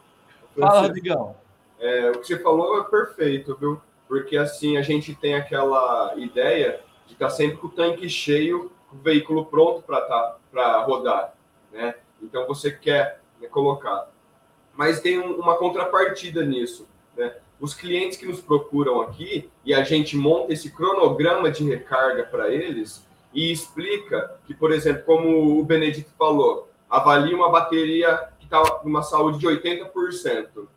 [0.53, 1.35] Francisco Fala, Rodrigão.
[1.79, 3.81] É, o que você falou é perfeito, viu?
[4.07, 8.71] Porque assim a gente tem aquela ideia de estar tá sempre com o tanque cheio,
[8.91, 11.33] o veículo pronto para tá, rodar,
[11.71, 11.95] né?
[12.21, 14.09] Então você quer né, colocar.
[14.75, 17.35] Mas tem um, uma contrapartida nisso, né?
[17.59, 22.49] Os clientes que nos procuram aqui e a gente monta esse cronograma de recarga para
[22.49, 28.81] eles e explica que, por exemplo, como o Benedito falou, avalia uma bateria que está
[28.83, 30.67] numa saúde de 80%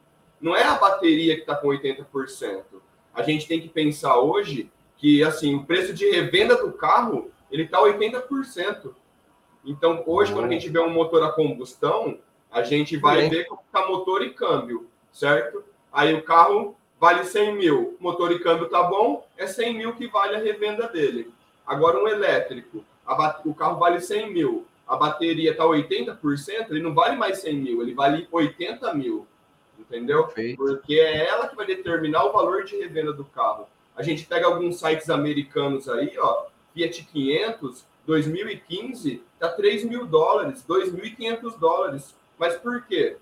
[0.44, 2.62] não é a bateria que está com 80%.
[3.14, 7.62] A gente tem que pensar hoje que assim o preço de revenda do carro ele
[7.62, 8.90] está 80%.
[9.64, 10.40] Então, hoje, uhum.
[10.40, 12.18] quando a gente vê um motor a combustão,
[12.54, 15.62] a gente vai ver como está motor e câmbio, certo?
[15.92, 20.06] Aí o carro vale 100 mil, motor e câmbio tá bom, é 100 mil que
[20.06, 21.30] vale a revenda dele.
[21.66, 22.84] Agora, um elétrico,
[23.44, 27.82] o carro vale 100 mil, a bateria está 80%, ele não vale mais 100 mil,
[27.82, 29.26] ele vale 80 mil
[29.78, 30.24] entendeu?
[30.24, 30.56] Perfeito.
[30.56, 33.66] Porque é ela que vai determinar o valor de revenda do carro.
[33.96, 40.64] A gente pega alguns sites americanos aí, ó, Fiat 500, 2015, tá 3 mil dólares,
[40.68, 42.14] 2.500 dólares.
[42.38, 43.16] Mas por quê?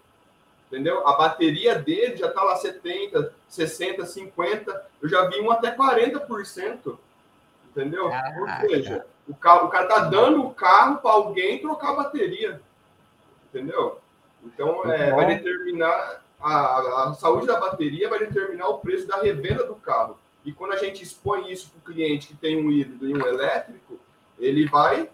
[0.67, 1.07] Entendeu?
[1.07, 6.99] A bateria dele já tá lá 70, 60, 50, eu já vi um até 40%.
[7.71, 8.07] Entendeu?
[8.07, 12.61] Ou seja, o, carro, o cara tá dando o carro para alguém trocar a bateria.
[13.49, 13.99] Entendeu?
[14.45, 19.65] Então, é, vai determinar a, a saúde da bateria vai determinar o preço da revenda
[19.65, 20.19] do carro.
[20.45, 23.27] E quando a gente expõe isso para o cliente que tem um híbrido e um
[23.27, 23.99] elétrico,
[24.39, 25.09] ele vai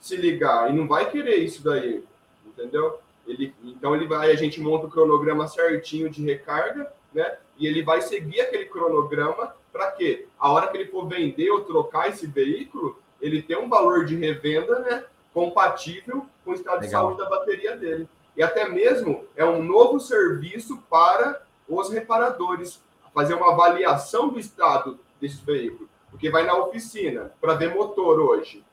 [0.00, 2.02] se ligar e não vai querer isso daí,
[2.46, 2.98] entendeu?
[3.30, 7.38] Ele, então ele vai, a gente monta o cronograma certinho de recarga, né?
[7.58, 10.26] E ele vai seguir aquele cronograma para quê?
[10.38, 14.16] A hora que ele for vender ou trocar esse veículo, ele tem um valor de
[14.16, 15.04] revenda, né?
[15.32, 16.86] Compatível com o estado Legal.
[16.86, 22.82] de saúde da bateria dele e até mesmo é um novo serviço para os reparadores
[23.14, 28.64] fazer uma avaliação do estado desse veículo, porque vai na oficina para ver motor hoje,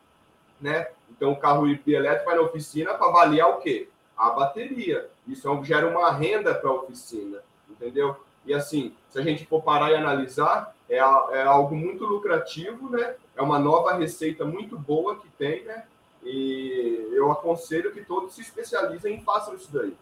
[0.62, 0.88] né?
[1.10, 3.90] Então o carro elétrico vai na oficina para avaliar o quê?
[4.18, 5.10] A bateria.
[5.28, 8.16] Isso é gera uma renda para a oficina, entendeu?
[8.46, 13.16] E assim, se a gente for parar e analisar, é, é algo muito lucrativo, né?
[13.36, 15.84] É uma nova receita muito boa que tem, né?
[16.24, 19.96] E eu aconselho que todos se especializem e façam isso daí.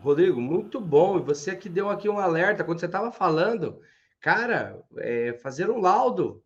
[0.00, 1.18] Rodrigo, muito bom.
[1.18, 3.80] E você que deu aqui um alerta quando você estava falando,
[4.20, 6.42] cara, é, fazer um laudo,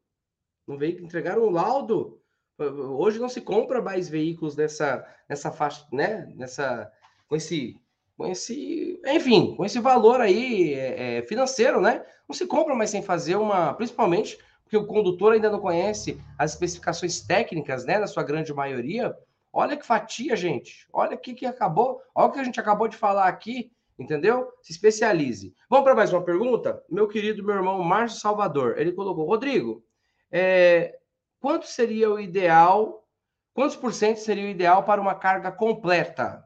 [0.66, 2.19] um veículo, entregar um laudo.
[2.64, 6.31] Hoje não se compra mais veículos nessa, nessa faixa, né?
[6.37, 6.90] Nessa,
[7.29, 7.81] com esse,
[8.16, 12.05] com esse, enfim, com esse valor aí é, é, financeiro, né?
[12.29, 14.38] Não se compra mais sem fazer uma, principalmente
[14.70, 19.12] porque o condutor ainda não conhece as especificações técnicas, né, na sua grande maioria.
[19.53, 20.87] Olha que fatia, gente.
[20.92, 22.01] Olha o que, que acabou.
[22.14, 24.49] Olha o que a gente acabou de falar aqui, entendeu?
[24.62, 25.53] Se especialize.
[25.68, 26.81] Vamos para mais uma pergunta?
[26.88, 29.83] Meu querido meu irmão Márcio Salvador, ele colocou: Rodrigo,
[30.31, 30.99] é,
[31.40, 33.05] quanto seria o ideal?
[33.53, 36.44] Quantos por cento seria o ideal para uma carga completa?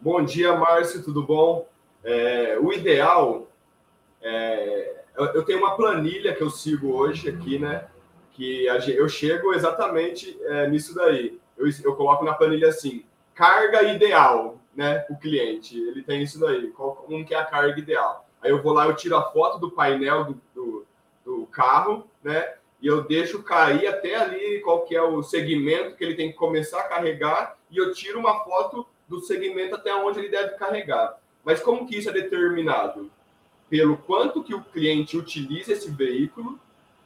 [0.00, 1.66] Bom dia, Márcio, tudo bom?
[2.04, 3.48] É, o ideal
[4.20, 7.88] é, eu, tenho uma planilha que eu sigo hoje aqui, né?
[8.32, 11.38] Que eu chego exatamente é, nisso daí.
[11.56, 15.04] Eu, eu coloco na planilha assim, carga ideal, né?
[15.10, 16.70] O cliente, ele tem isso daí.
[16.70, 18.26] Qual, um que é a carga ideal.
[18.40, 20.81] Aí eu vou lá, eu tiro a foto do painel do, do
[21.52, 22.54] carro, né?
[22.80, 26.36] E eu deixo cair até ali qual que é o segmento que ele tem que
[26.36, 31.16] começar a carregar e eu tiro uma foto do segmento até onde ele deve carregar.
[31.44, 33.10] Mas como que isso é determinado?
[33.72, 36.60] pelo quanto que o cliente utiliza esse veículo,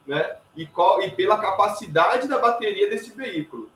[0.05, 0.35] né?
[0.53, 3.69] E, qual, e pela capacidade da bateria desse veículo.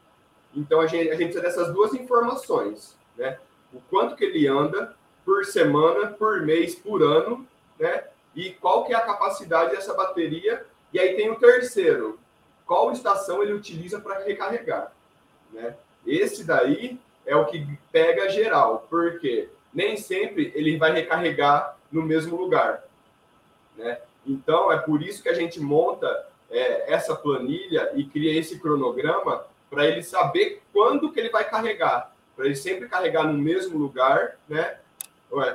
[0.53, 3.39] Então a gente, a gente precisa dessas duas informações, né?
[3.71, 7.47] O quanto que ele anda por semana, por mês, por ano,
[7.79, 8.03] né?
[8.35, 10.65] E qual que é a capacidade dessa bateria?
[10.93, 12.19] E aí tem o terceiro,
[12.65, 14.91] qual estação ele utiliza para recarregar,
[15.51, 15.75] né?
[16.05, 22.35] Esse daí é o que pega geral, porque nem sempre ele vai recarregar no mesmo
[22.35, 22.83] lugar.
[23.77, 23.99] Né?
[24.25, 29.45] Então, é por isso que a gente monta é, essa planilha e cria esse cronograma
[29.69, 34.37] para ele saber quando que ele vai carregar, para ele sempre carregar no mesmo lugar,
[34.49, 34.77] né?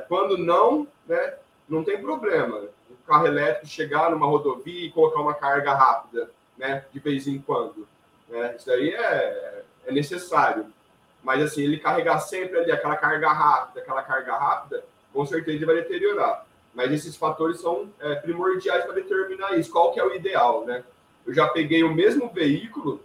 [0.09, 1.35] Quando não, né,
[1.69, 2.63] não tem problema.
[2.91, 7.39] O carro elétrico chegar numa rodovia e colocar uma carga rápida, né, de vez em
[7.39, 7.87] quando.
[8.29, 8.55] Né?
[8.57, 10.67] Isso daí é, é necessário.
[11.23, 15.67] Mas assim, ele carregar sempre ali aquela carga rápida, aquela carga rápida, com certeza ele
[15.67, 16.47] vai deteriorar.
[16.75, 19.73] Mas esses fatores são é, primordiais para determinar isso.
[19.73, 20.85] Qual que é o ideal, né?
[21.27, 23.01] Eu já peguei o mesmo veículo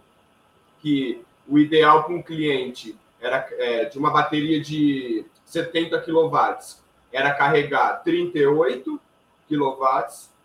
[0.80, 6.30] que o ideal para um cliente era é, de uma bateria de 70 kW,
[7.12, 9.00] era carregar 38
[9.48, 9.78] kW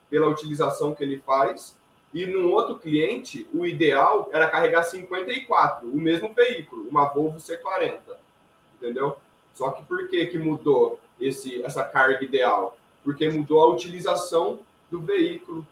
[0.09, 1.75] pela utilização que ele faz,
[2.13, 7.99] e num outro cliente, o ideal era carregar 54, o mesmo veículo, uma Volvo C40,
[8.75, 9.17] entendeu?
[9.53, 12.77] Só que por que, que mudou esse, essa carga ideal?
[13.03, 15.65] Porque mudou a utilização do veículo.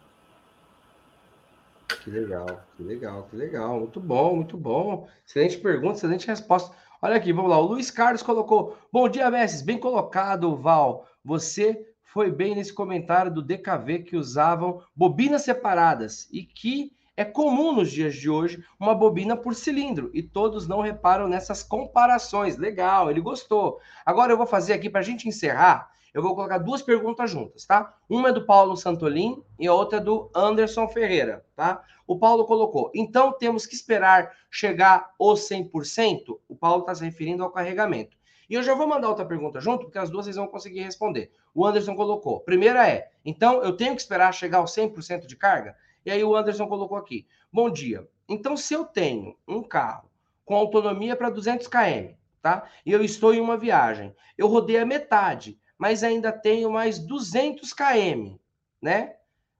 [2.03, 3.79] Que legal, que legal, que legal.
[3.79, 5.07] Muito bom, muito bom.
[5.25, 6.75] Excelente pergunta, excelente resposta.
[7.05, 7.59] Olha aqui, vamos lá.
[7.59, 9.63] O Luiz Carlos colocou: Bom dia, Messi.
[9.63, 11.05] Bem colocado, Val.
[11.23, 17.71] Você foi bem nesse comentário do DKV que usavam bobinas separadas e que é comum
[17.73, 22.57] nos dias de hoje uma bobina por cilindro e todos não reparam nessas comparações.
[22.57, 23.79] Legal, ele gostou.
[24.03, 25.91] Agora eu vou fazer aqui para a gente encerrar.
[26.15, 27.93] Eu vou colocar duas perguntas juntas, tá?
[28.07, 31.83] Uma é do Paulo Santolin e a outra é do Anderson Ferreira, tá?
[32.07, 36.39] O Paulo colocou, então temos que esperar chegar aos 100%?
[36.47, 38.15] O Paulo está se referindo ao carregamento.
[38.49, 41.33] E eu já vou mandar outra pergunta junto, porque as duas vocês vão conseguir responder.
[41.53, 42.39] O Anderson colocou.
[42.39, 45.75] Primeira é, então eu tenho que esperar chegar aos 100% de carga?
[46.05, 47.27] E aí o Anderson colocou aqui.
[47.51, 48.07] Bom dia.
[48.29, 50.09] Então, se eu tenho um carro
[50.45, 52.69] com autonomia para 200 km, tá?
[52.85, 57.73] E eu estou em uma viagem, eu rodei a metade mas ainda tenho mais 200
[57.73, 58.35] km,
[58.81, 59.15] né?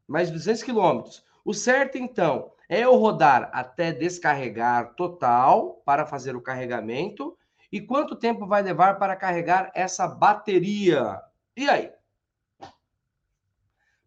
[0.07, 1.23] Mais 200 quilômetros.
[1.43, 7.37] O certo, então, é eu rodar até descarregar total para fazer o carregamento.
[7.71, 11.21] E quanto tempo vai levar para carregar essa bateria?
[11.55, 11.91] E aí?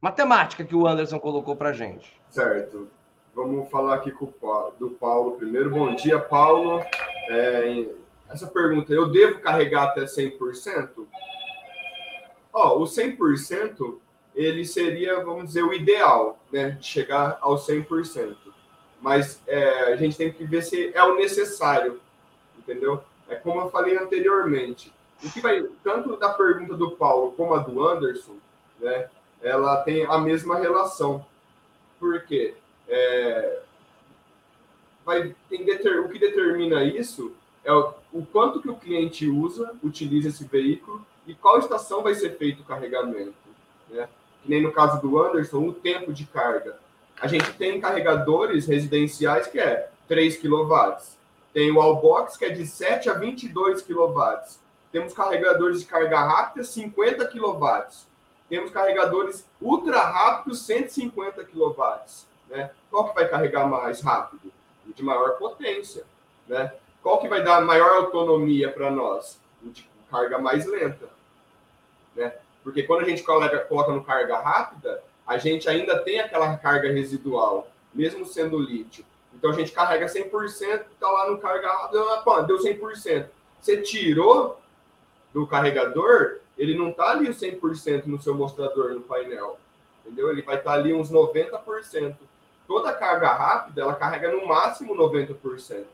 [0.00, 2.20] Matemática que o Anderson colocou para gente.
[2.30, 2.88] Certo.
[3.34, 5.70] Vamos falar aqui com o, do Paulo primeiro.
[5.70, 6.82] Bom dia, Paulo.
[7.28, 7.86] É,
[8.28, 11.06] essa pergunta, eu devo carregar até 100%?
[12.58, 13.98] Ó, o 100%
[14.34, 16.70] ele seria, vamos dizer, o ideal, né?
[16.70, 18.36] De chegar ao 100%.
[19.00, 22.00] Mas é, a gente tem que ver se é o necessário,
[22.58, 23.00] entendeu?
[23.28, 24.92] É como eu falei anteriormente.
[25.22, 28.34] O que vai, tanto da pergunta do Paulo como a do Anderson,
[28.80, 29.08] né?
[29.40, 31.24] Ela tem a mesma relação.
[32.00, 32.54] Por quê?
[32.88, 33.60] É,
[35.04, 39.76] vai, tem deter, o que determina isso é o, o quanto que o cliente usa,
[39.80, 43.34] utiliza esse veículo e qual estação vai ser feito o carregamento.
[43.90, 44.08] Né?
[44.42, 46.78] Que nem no caso do Anderson, o tempo de carga.
[47.20, 50.96] A gente tem carregadores residenciais que é 3 kW.
[51.52, 54.14] Tem o Allbox, que é de 7 a 22 kW.
[54.90, 57.86] Temos carregadores de carga rápida, 50 kW.
[58.48, 61.74] Temos carregadores ultra rápidos, 150 kW.
[62.48, 62.70] Né?
[62.90, 64.50] Qual que vai carregar mais rápido?
[64.88, 66.04] O de maior potência.
[66.46, 66.72] Né?
[67.02, 69.38] Qual que vai dar maior autonomia para nós?
[69.62, 71.17] O de carga mais lenta
[72.18, 72.34] né?
[72.62, 76.92] Porque quando a gente coloca, coloca no carga rápida, a gente ainda tem aquela carga
[76.92, 79.04] residual, mesmo sendo lítio.
[79.32, 83.26] Então a gente carrega 100%, está lá no carga rápida, pô, deu 100%.
[83.60, 84.60] Você tirou
[85.32, 89.58] do carregador, ele não está ali 100% no seu mostrador, no painel.
[90.04, 90.30] Entendeu?
[90.30, 92.16] Ele vai estar tá ali uns 90%.
[92.66, 95.84] Toda carga rápida, ela carrega no máximo 90%.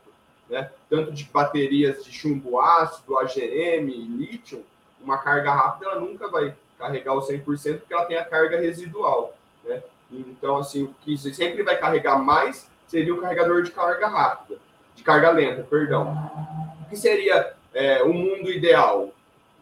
[0.49, 0.69] Né?
[0.89, 4.65] Tanto de baterias de chumbo ácido, AGM, lítio,
[5.05, 9.37] uma carga rápida, ela nunca vai carregar o 100% porque ela tem a carga residual,
[9.63, 9.81] né?
[10.11, 14.59] Então, assim, o que sempre vai carregar mais seria o carregador de carga rápida,
[14.95, 16.13] de carga lenta, perdão.
[16.85, 19.11] O que seria é, o mundo ideal?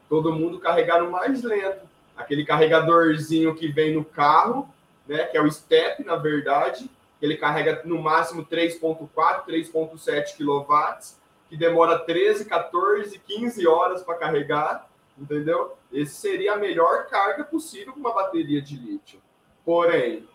[0.09, 1.87] Todo mundo carregar no mais lento.
[2.15, 4.69] Aquele carregadorzinho que vem no carro,
[5.07, 6.89] né, que é o step, na verdade,
[7.21, 11.15] ele carrega no máximo 3.4, 3.7 kW,
[11.49, 15.77] que demora 13, 14, 15 horas para carregar, entendeu?
[15.91, 19.21] Esse seria a melhor carga possível com uma bateria de lítio.
[19.65, 20.27] Porém,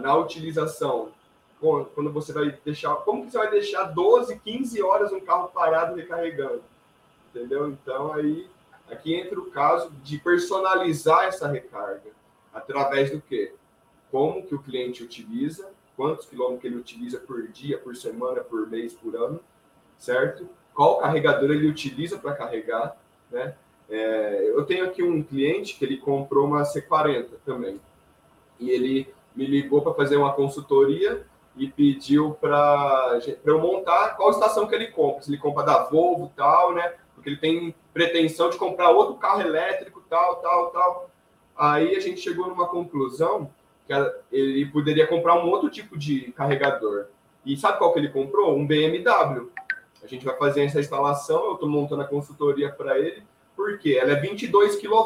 [0.00, 1.12] na utilização,
[1.60, 5.96] quando você vai deixar, como que você vai deixar 12, 15 horas um carro parado
[5.96, 6.62] recarregando?
[7.30, 7.68] Entendeu?
[7.68, 8.48] Então aí
[8.90, 12.10] aqui entra o caso de personalizar essa recarga
[12.52, 13.54] através do quê?
[14.10, 18.92] Como que o cliente utiliza, quantos quilômetros ele utiliza por dia, por semana, por mês,
[18.92, 19.40] por ano,
[19.96, 20.48] certo?
[20.74, 22.96] Qual carregador ele utiliza para carregar,
[23.30, 23.56] né?
[23.88, 27.80] É, eu tenho aqui um cliente que ele comprou uma C40 também.
[28.58, 31.26] E ele me ligou para fazer uma consultoria
[31.56, 35.22] e pediu para eu montar qual estação que ele compra.
[35.22, 36.94] Se ele compra da Volvo tal, né?
[37.14, 41.10] Porque ele tem pretensão de comprar outro carro elétrico, tal, tal, tal.
[41.56, 43.50] Aí a gente chegou numa conclusão
[43.86, 43.92] que
[44.32, 47.06] ele poderia comprar um outro tipo de carregador.
[47.44, 48.56] E sabe qual que ele comprou?
[48.56, 49.50] Um BMW.
[50.02, 53.22] A gente vai fazer essa instalação, eu estou montando a consultoria para ele
[53.64, 53.98] por quê?
[53.98, 54.98] Ela é 22 kW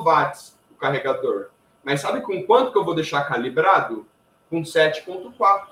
[0.72, 1.50] o carregador.
[1.84, 4.04] Mas sabe com quanto que eu vou deixar calibrado?
[4.50, 5.68] Com 7.4.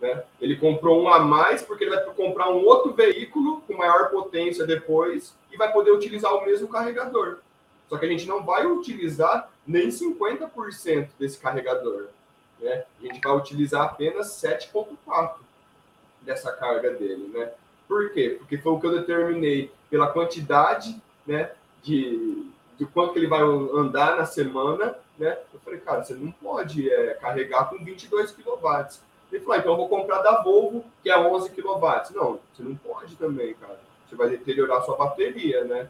[0.00, 0.24] Né?
[0.40, 4.66] Ele comprou um a mais porque ele vai comprar um outro veículo com maior potência
[4.66, 7.38] depois e vai poder utilizar o mesmo carregador.
[7.88, 12.08] Só que a gente não vai utilizar nem 50% desse carregador.
[12.58, 12.84] Né?
[13.00, 15.34] A gente vai utilizar apenas 7,4%
[16.22, 17.30] dessa carga dele.
[17.32, 17.52] Né?
[17.86, 18.34] Por quê?
[18.36, 21.50] Porque foi o que eu determinei pela quantidade né,
[21.82, 22.46] de,
[22.78, 24.94] de quanto ele vai andar na semana.
[25.18, 25.36] Né?
[25.52, 28.86] Eu falei, cara, você não pode é, carregar com 22 kW.
[29.32, 32.14] Ele falou, ah, então eu vou comprar da Volvo, que é 11 kW.
[32.14, 33.78] Não, você não pode também, cara.
[34.08, 35.88] Você vai deteriorar sua bateria, né?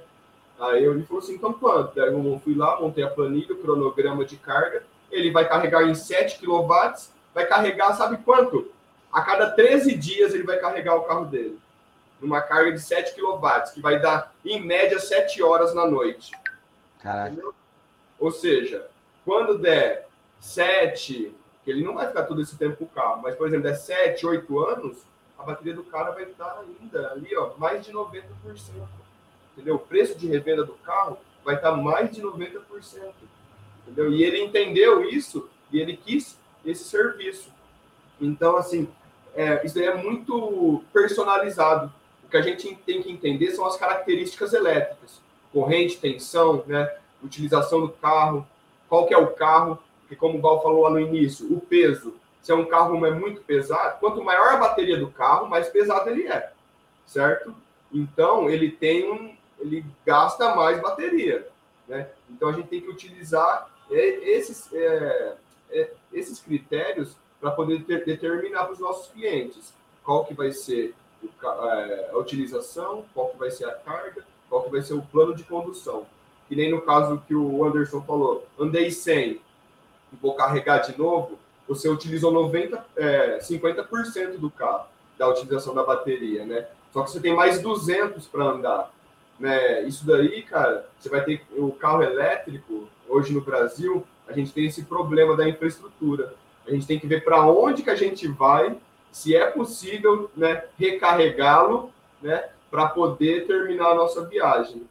[0.58, 2.00] Aí ele falou assim, então quanto?
[2.00, 4.82] Aí eu fui lá, montei a planilha, o cronograma de carga.
[5.10, 6.66] Ele vai carregar em 7 kW,
[7.34, 8.70] vai carregar, sabe quanto?
[9.12, 11.58] A cada 13 dias ele vai carregar o carro dele.
[12.20, 16.32] Numa carga de 7 kW, que vai dar, em média, 7 horas na noite.
[17.00, 17.36] Caraca.
[18.18, 18.88] Ou seja,
[19.24, 20.08] quando der
[20.40, 23.64] 7, que ele não vai ficar todo esse tempo com o carro, mas, por exemplo,
[23.64, 24.98] der 7, 8 anos,
[25.38, 28.22] a bateria do cara vai estar ainda ali, ó, mais de 90%
[29.56, 29.76] entendeu?
[29.76, 32.60] O preço de revenda do carro vai estar mais de 90%,
[33.82, 34.12] entendeu?
[34.12, 37.50] E ele entendeu isso e ele quis esse serviço.
[38.20, 38.88] Então, assim,
[39.34, 41.92] é, isso é muito personalizado.
[42.26, 45.20] O que a gente tem que entender são as características elétricas,
[45.52, 46.92] corrente, tensão, né?
[47.22, 48.46] Utilização do carro,
[48.88, 52.14] qual que é o carro, que como o Val falou lá no início, o peso.
[52.42, 56.10] Se é um carro é muito pesado, quanto maior a bateria do carro, mais pesado
[56.10, 56.52] ele é,
[57.06, 57.54] certo?
[57.92, 61.48] Então, ele tem um, ele gasta mais bateria.
[61.88, 62.08] Né?
[62.30, 65.36] Então a gente tem que utilizar esses, é,
[65.70, 69.72] é, esses critérios para poder ter, determinar para os nossos clientes
[70.02, 70.94] qual que vai ser é,
[71.42, 75.44] a utilização, qual que vai ser a carga, qual que vai ser o plano de
[75.44, 76.06] condução.
[76.48, 79.40] Que nem no caso que o Anderson falou, andei 100 e
[80.20, 84.86] vou carregar de novo, você utilizou 90, é, 50% do carro,
[85.18, 86.66] da utilização da bateria, né?
[86.92, 88.90] Só que você tem mais 200 para andar.
[89.38, 89.82] Né?
[89.82, 94.66] Isso daí, cara, você vai ter o carro elétrico, hoje no Brasil, a gente tem
[94.66, 96.34] esse problema da infraestrutura.
[96.66, 98.76] A gente tem que ver para onde que a gente vai,
[99.16, 101.90] se é possível né, recarregá-lo,
[102.20, 104.86] né, para poder terminar a nossa viagem.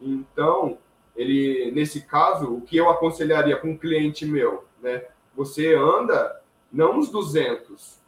[0.00, 0.78] Então,
[1.16, 5.04] ele, nesse caso, o que eu aconselharia para um cliente meu, né,
[5.34, 6.40] você anda
[6.72, 7.98] não uns 200,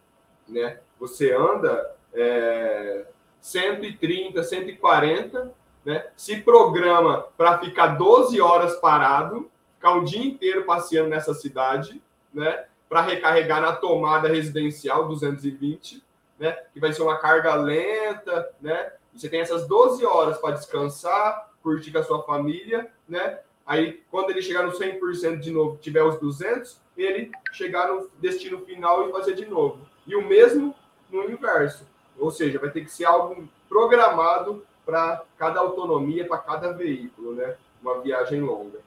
[0.48, 3.06] né, você anda é,
[3.40, 5.52] 130, 140
[5.86, 6.04] né?
[6.16, 12.02] Se programa para ficar 12 horas parado, ficar o dia inteiro passeando nessa cidade,
[12.34, 12.64] né?
[12.88, 16.02] Para recarregar na tomada residencial 220,
[16.38, 16.52] né?
[16.72, 18.92] Que vai ser uma carga lenta, né?
[19.14, 23.40] Você tem essas 12 horas para descansar, curtir com a sua família, né?
[23.66, 28.64] Aí, quando ele chegar no 100% de novo, tiver os 200, ele chegar no destino
[28.64, 29.80] final e fazer de novo.
[30.06, 30.74] E o mesmo
[31.10, 31.84] no inverso.
[32.18, 37.56] Ou seja, vai ter que ser algo programado para cada autonomia, para cada veículo, né?
[37.82, 38.78] Uma viagem longa.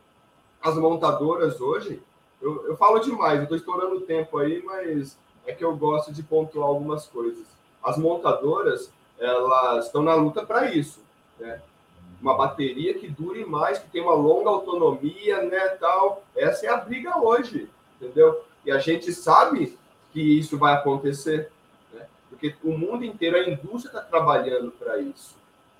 [0.61, 2.01] As montadoras hoje,
[2.41, 6.11] eu, eu falo demais, eu estou estourando o tempo aí, mas é que eu gosto
[6.11, 7.45] de pontuar algumas coisas.
[7.83, 11.01] As montadoras, elas estão na luta para isso,
[11.39, 11.61] né?
[12.21, 16.23] Uma bateria que dure mais, que tenha uma longa autonomia, né, tal.
[16.35, 18.43] Essa é a briga hoje, entendeu?
[18.65, 19.77] E a gente sabe
[20.11, 21.49] que isso vai acontecer,
[21.93, 22.07] né?
[22.29, 25.37] Porque o mundo inteiro, a indústria está trabalhando para isso.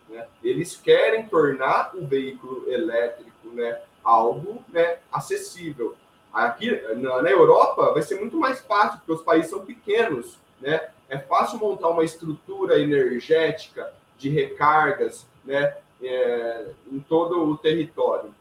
[0.08, 0.26] Né?
[0.44, 5.96] Eles querem tornar o veículo elétrico né, algo né, acessível.
[6.32, 10.38] Aqui na, na, Europa vai ser muito mais fácil, porque os países são pequenos.
[10.62, 10.90] Né?
[11.10, 18.34] É fácil montar uma estrutura energética de recargas né, é, em todo o território.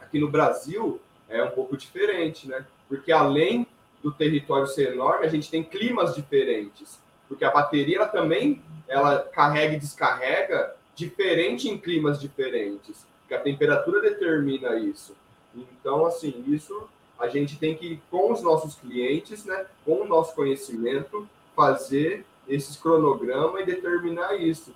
[0.00, 2.64] Aqui no Brasil é um pouco diferente, né?
[2.88, 3.66] porque além
[4.02, 7.02] do território ser enorme, a gente tem climas diferentes.
[7.26, 13.40] Porque a bateria ela também ela carrega e descarrega diferente em climas diferentes, que a
[13.40, 15.16] temperatura determina isso.
[15.54, 16.88] Então, assim, isso
[17.18, 22.76] a gente tem que, com os nossos clientes, né, com o nosso conhecimento, fazer esses
[22.76, 24.74] cronogramas e determinar isso.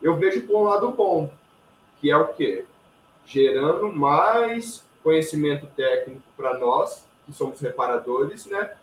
[0.00, 1.30] Eu vejo por um lado bom,
[2.00, 2.64] que é o quê?
[3.26, 8.76] Gerando mais conhecimento técnico para nós, que somos reparadores, né?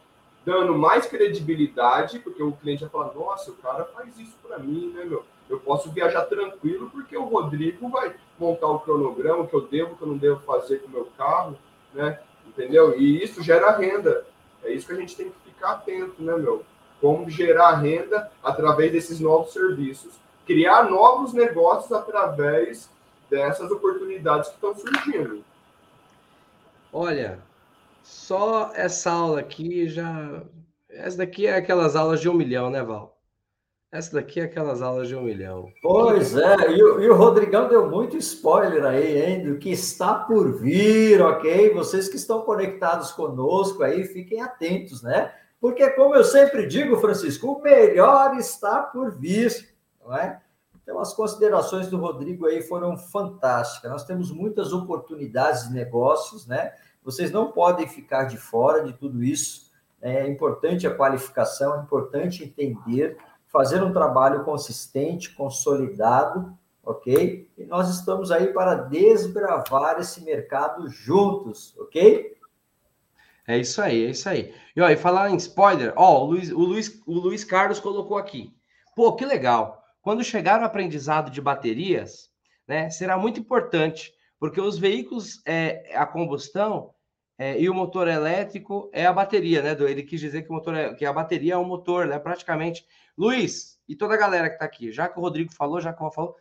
[0.46, 4.94] Dando mais credibilidade, porque o cliente vai falar, nossa, o cara faz isso para mim,
[4.96, 5.26] né, meu?
[5.50, 9.94] Eu posso viajar tranquilo porque o Rodrigo vai montar o cronograma, o que eu devo,
[9.94, 11.58] o que eu não devo fazer com o meu carro,
[11.94, 12.20] né?
[12.48, 12.98] Entendeu?
[13.00, 14.26] E isso gera renda.
[14.64, 16.64] É isso que a gente tem que ficar atento, né, meu?
[17.00, 20.14] Como gerar renda através desses novos serviços.
[20.46, 22.90] Criar novos negócios através
[23.30, 25.44] dessas oportunidades que estão surgindo.
[26.92, 27.40] Olha,
[28.02, 30.42] só essa aula aqui já
[30.90, 33.17] essa daqui é aquelas aulas de um milhão, né, Val?
[33.90, 35.72] Essa daqui é aquelas aulas de um milhão.
[35.82, 40.52] Pois é, e, e, o Rodrigão deu muito spoiler aí, hein, do que está por
[40.60, 41.74] vir, ok?
[41.74, 45.34] Vocês que estão conectados conosco aí, fiquem atentos, né?
[45.60, 49.74] Porque, como eu sempre digo, Francisco, o melhor está por vir,
[50.04, 50.42] não é?
[50.84, 53.90] Então, as considerações do Rodrigo aí foram fantásticas.
[53.90, 56.74] Nós temos muitas oportunidades de negócios, né?
[57.04, 59.72] Vocês não podem ficar de fora de tudo isso.
[60.02, 63.18] É importante a qualificação, é importante entender
[63.58, 67.50] fazer um trabalho consistente, consolidado, ok?
[67.58, 72.38] E nós estamos aí para desbravar esse mercado juntos, ok?
[73.48, 74.54] É isso aí, é isso aí.
[74.76, 78.54] E, e falar em spoiler, ó, o Luiz, o, Luiz, o Luiz Carlos colocou aqui.
[78.96, 79.84] Pô, que legal.
[80.04, 82.30] Quando chegar o aprendizado de baterias,
[82.68, 86.94] né, será muito importante, porque os veículos é, a combustão
[87.40, 89.76] é, e o motor elétrico é a bateria, né?
[89.80, 92.20] Ele quis dizer que, o motor é, que a bateria é o motor, né?
[92.20, 92.86] Praticamente
[93.18, 96.04] Luiz e toda a galera que está aqui, já que o Rodrigo falou, já que
[96.04, 96.36] o falou,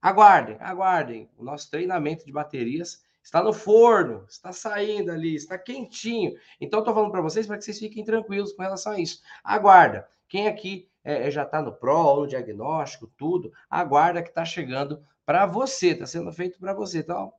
[0.00, 1.30] aguardem, aguardem.
[1.36, 6.34] O nosso treinamento de baterias está no forno, está saindo ali, está quentinho.
[6.60, 9.22] Então, estou falando para vocês para que vocês fiquem tranquilos com relação a isso.
[9.42, 10.08] Aguarda.
[10.28, 15.04] Quem aqui é, é já está no PRO, no diagnóstico, tudo, aguarda que está chegando
[15.26, 16.98] para você, está sendo feito para você.
[16.98, 17.32] Então,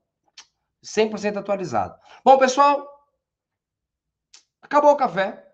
[0.83, 1.97] 100% atualizado.
[2.23, 2.87] Bom, pessoal,
[4.61, 5.50] acabou o café.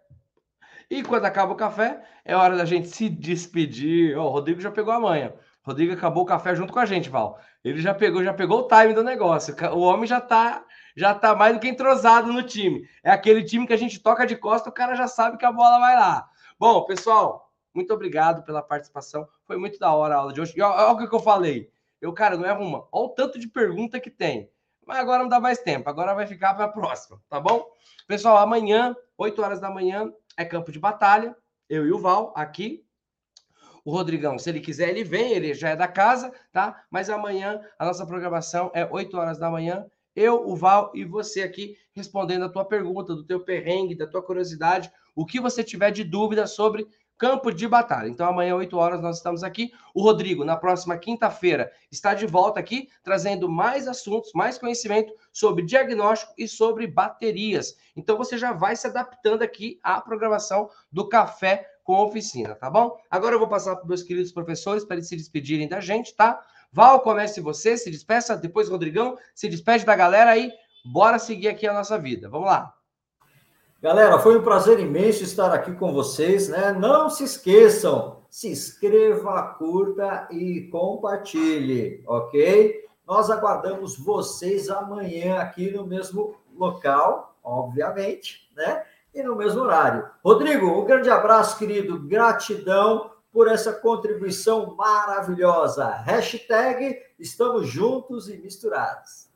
[0.89, 4.17] E quando acaba o café, é hora da gente se despedir.
[4.17, 5.33] Oh, o Rodrigo já pegou a manha.
[5.65, 7.39] O Rodrigo acabou o café junto com a gente, Val.
[7.61, 9.53] Ele já pegou, já pegou o time do negócio.
[9.73, 10.63] O homem já tá,
[10.95, 12.87] já tá mais do que entrosado no time.
[13.03, 15.51] É aquele time que a gente toca de costa, o cara já sabe que a
[15.51, 16.25] bola vai lá.
[16.57, 19.27] Bom, pessoal, muito obrigado pela participação.
[19.45, 20.53] Foi muito da hora a aula de hoje.
[20.55, 21.69] E olha o que eu falei.
[22.01, 22.87] Eu, cara, não é uma.
[22.91, 24.49] Olha o tanto de pergunta que tem.
[24.85, 25.89] Mas agora não dá mais tempo.
[25.89, 27.67] Agora vai ficar para a próxima, tá bom?
[28.07, 31.35] Pessoal, amanhã, 8 horas da manhã, é campo de batalha.
[31.67, 32.85] Eu e o Val aqui.
[33.83, 36.85] O Rodrigão, se ele quiser, ele vem, ele já é da casa, tá?
[36.91, 39.85] Mas amanhã a nossa programação é 8 horas da manhã.
[40.13, 44.21] Eu, o Val e você aqui respondendo a tua pergunta, do teu perrengue, da tua
[44.21, 48.07] curiosidade, o que você tiver de dúvida sobre campo de batalha.
[48.07, 49.71] Então, amanhã, 8 horas, nós estamos aqui.
[49.93, 55.63] O Rodrigo, na próxima quinta-feira, está de volta aqui, trazendo mais assuntos, mais conhecimento sobre
[55.63, 57.77] diagnóstico e sobre baterias.
[57.95, 62.97] Então, você já vai se adaptando aqui à programação do Café com Oficina, tá bom?
[63.09, 66.37] Agora eu vou passar para meus queridos professores para eles se despedirem da gente, tá?
[66.69, 70.51] Val, comece você, se despeça, depois Rodrigão, se despede da galera aí.
[70.85, 72.29] Bora seguir aqui a nossa vida.
[72.29, 72.76] Vamos lá.
[73.79, 76.71] Galera, foi um prazer imenso estar aqui com vocês, né?
[76.73, 82.83] Não se esqueçam, se inscreva, curta e compartilhe, ok?
[83.05, 88.83] Nós aguardamos vocês amanhã aqui no mesmo local, obviamente, né?
[89.13, 90.09] E no mesmo horário.
[90.25, 91.99] Rodrigo, um grande abraço, querido.
[91.99, 95.87] Gratidão por essa contribuição maravilhosa.
[95.87, 99.26] Hashtag estamos juntos e misturados.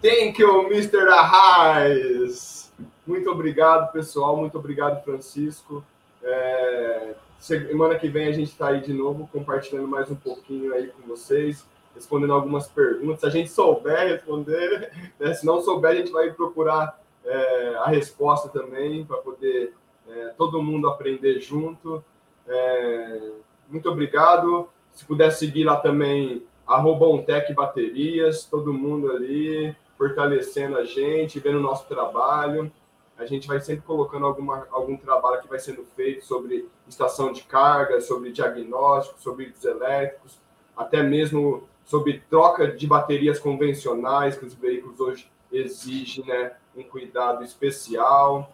[0.00, 1.08] Thank you, Mr.
[1.08, 2.72] Arraes.
[3.04, 4.36] Muito obrigado, pessoal.
[4.36, 5.84] Muito obrigado, Francisco.
[6.22, 10.86] É, semana que vem a gente está aí de novo, compartilhando mais um pouquinho aí
[10.86, 13.18] com vocês, respondendo algumas perguntas.
[13.18, 15.34] Se a gente souber responder, né?
[15.34, 19.74] se não souber, a gente vai procurar é, a resposta também, para poder
[20.08, 22.04] é, todo mundo aprender junto.
[22.46, 23.30] É,
[23.68, 24.68] muito obrigado.
[24.92, 27.04] Se puder seguir lá também, arroba
[27.52, 32.70] Baterias, todo mundo ali fortalecendo a gente, vendo o nosso trabalho.
[33.18, 37.42] A gente vai sempre colocando alguma, algum trabalho que vai sendo feito sobre estação de
[37.42, 40.38] carga, sobre diagnóstico, sobre vidros elétricos,
[40.76, 47.42] até mesmo sobre troca de baterias convencionais, que os veículos hoje exigem né, um cuidado
[47.42, 48.52] especial.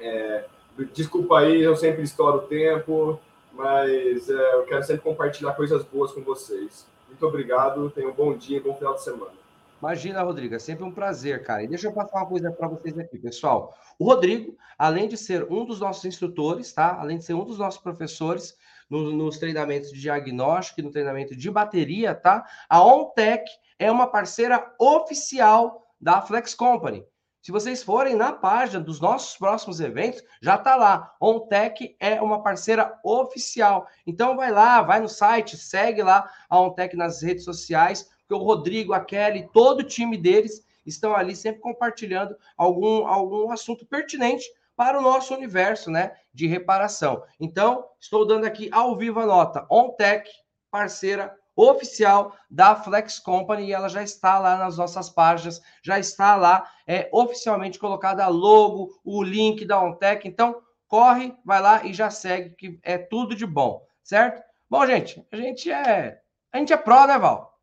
[0.00, 0.44] É,
[0.92, 3.20] desculpa aí, eu sempre estouro o tempo,
[3.52, 6.84] mas é, eu quero sempre compartilhar coisas boas com vocês.
[7.06, 9.43] Muito obrigado, tenham um bom dia, bom final de semana.
[9.84, 11.62] Imagina, Rodrigo, é sempre um prazer, cara.
[11.62, 13.76] E deixa eu passar uma coisa para vocês aqui, pessoal.
[13.98, 16.98] O Rodrigo, além de ser um dos nossos instrutores, tá?
[16.98, 18.56] Além de ser um dos nossos professores
[18.88, 22.46] no, nos treinamentos de diagnóstico e no treinamento de bateria, tá?
[22.66, 23.44] A OnTech
[23.78, 27.04] é uma parceira oficial da Flex Company.
[27.42, 31.14] Se vocês forem na página dos nossos próximos eventos, já está lá.
[31.20, 33.86] OnTech é uma parceira oficial.
[34.06, 38.44] Então vai lá, vai no site, segue lá a OnTech nas redes sociais porque o
[38.44, 44.44] Rodrigo, a Kelly, todo o time deles estão ali sempre compartilhando algum, algum assunto pertinente
[44.76, 47.22] para o nosso universo né, de reparação.
[47.38, 49.66] Então, estou dando aqui ao vivo a nota.
[49.70, 50.28] OnTech,
[50.70, 56.34] parceira oficial da Flex Company e ela já está lá nas nossas páginas, já está
[56.34, 60.26] lá é, oficialmente colocada a logo, o link da OnTech.
[60.26, 64.42] Então, corre, vai lá e já segue, que é tudo de bom, certo?
[64.68, 66.20] Bom, gente, a gente é.
[66.52, 67.53] A gente é pró, né, Val?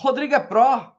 [0.00, 0.98] Rodrigo é pró,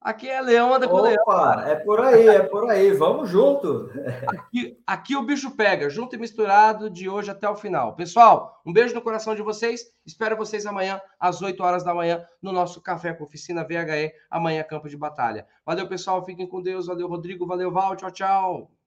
[0.00, 1.68] Aqui é leão anda com Opa, leão.
[1.68, 2.92] É por aí, é por aí.
[2.92, 3.90] Vamos junto.
[4.28, 7.96] Aqui, aqui o bicho pega, junto e misturado de hoje até o final.
[7.96, 9.92] Pessoal, um beijo no coração de vocês.
[10.06, 14.62] Espero vocês amanhã, às 8 horas da manhã, no nosso Café com Oficina VHE, amanhã
[14.62, 15.46] Campo de Batalha.
[15.66, 16.24] Valeu, pessoal.
[16.24, 16.86] Fiquem com Deus.
[16.86, 17.44] Valeu, Rodrigo.
[17.44, 17.96] Valeu, Val.
[17.96, 18.77] Tchau, tchau.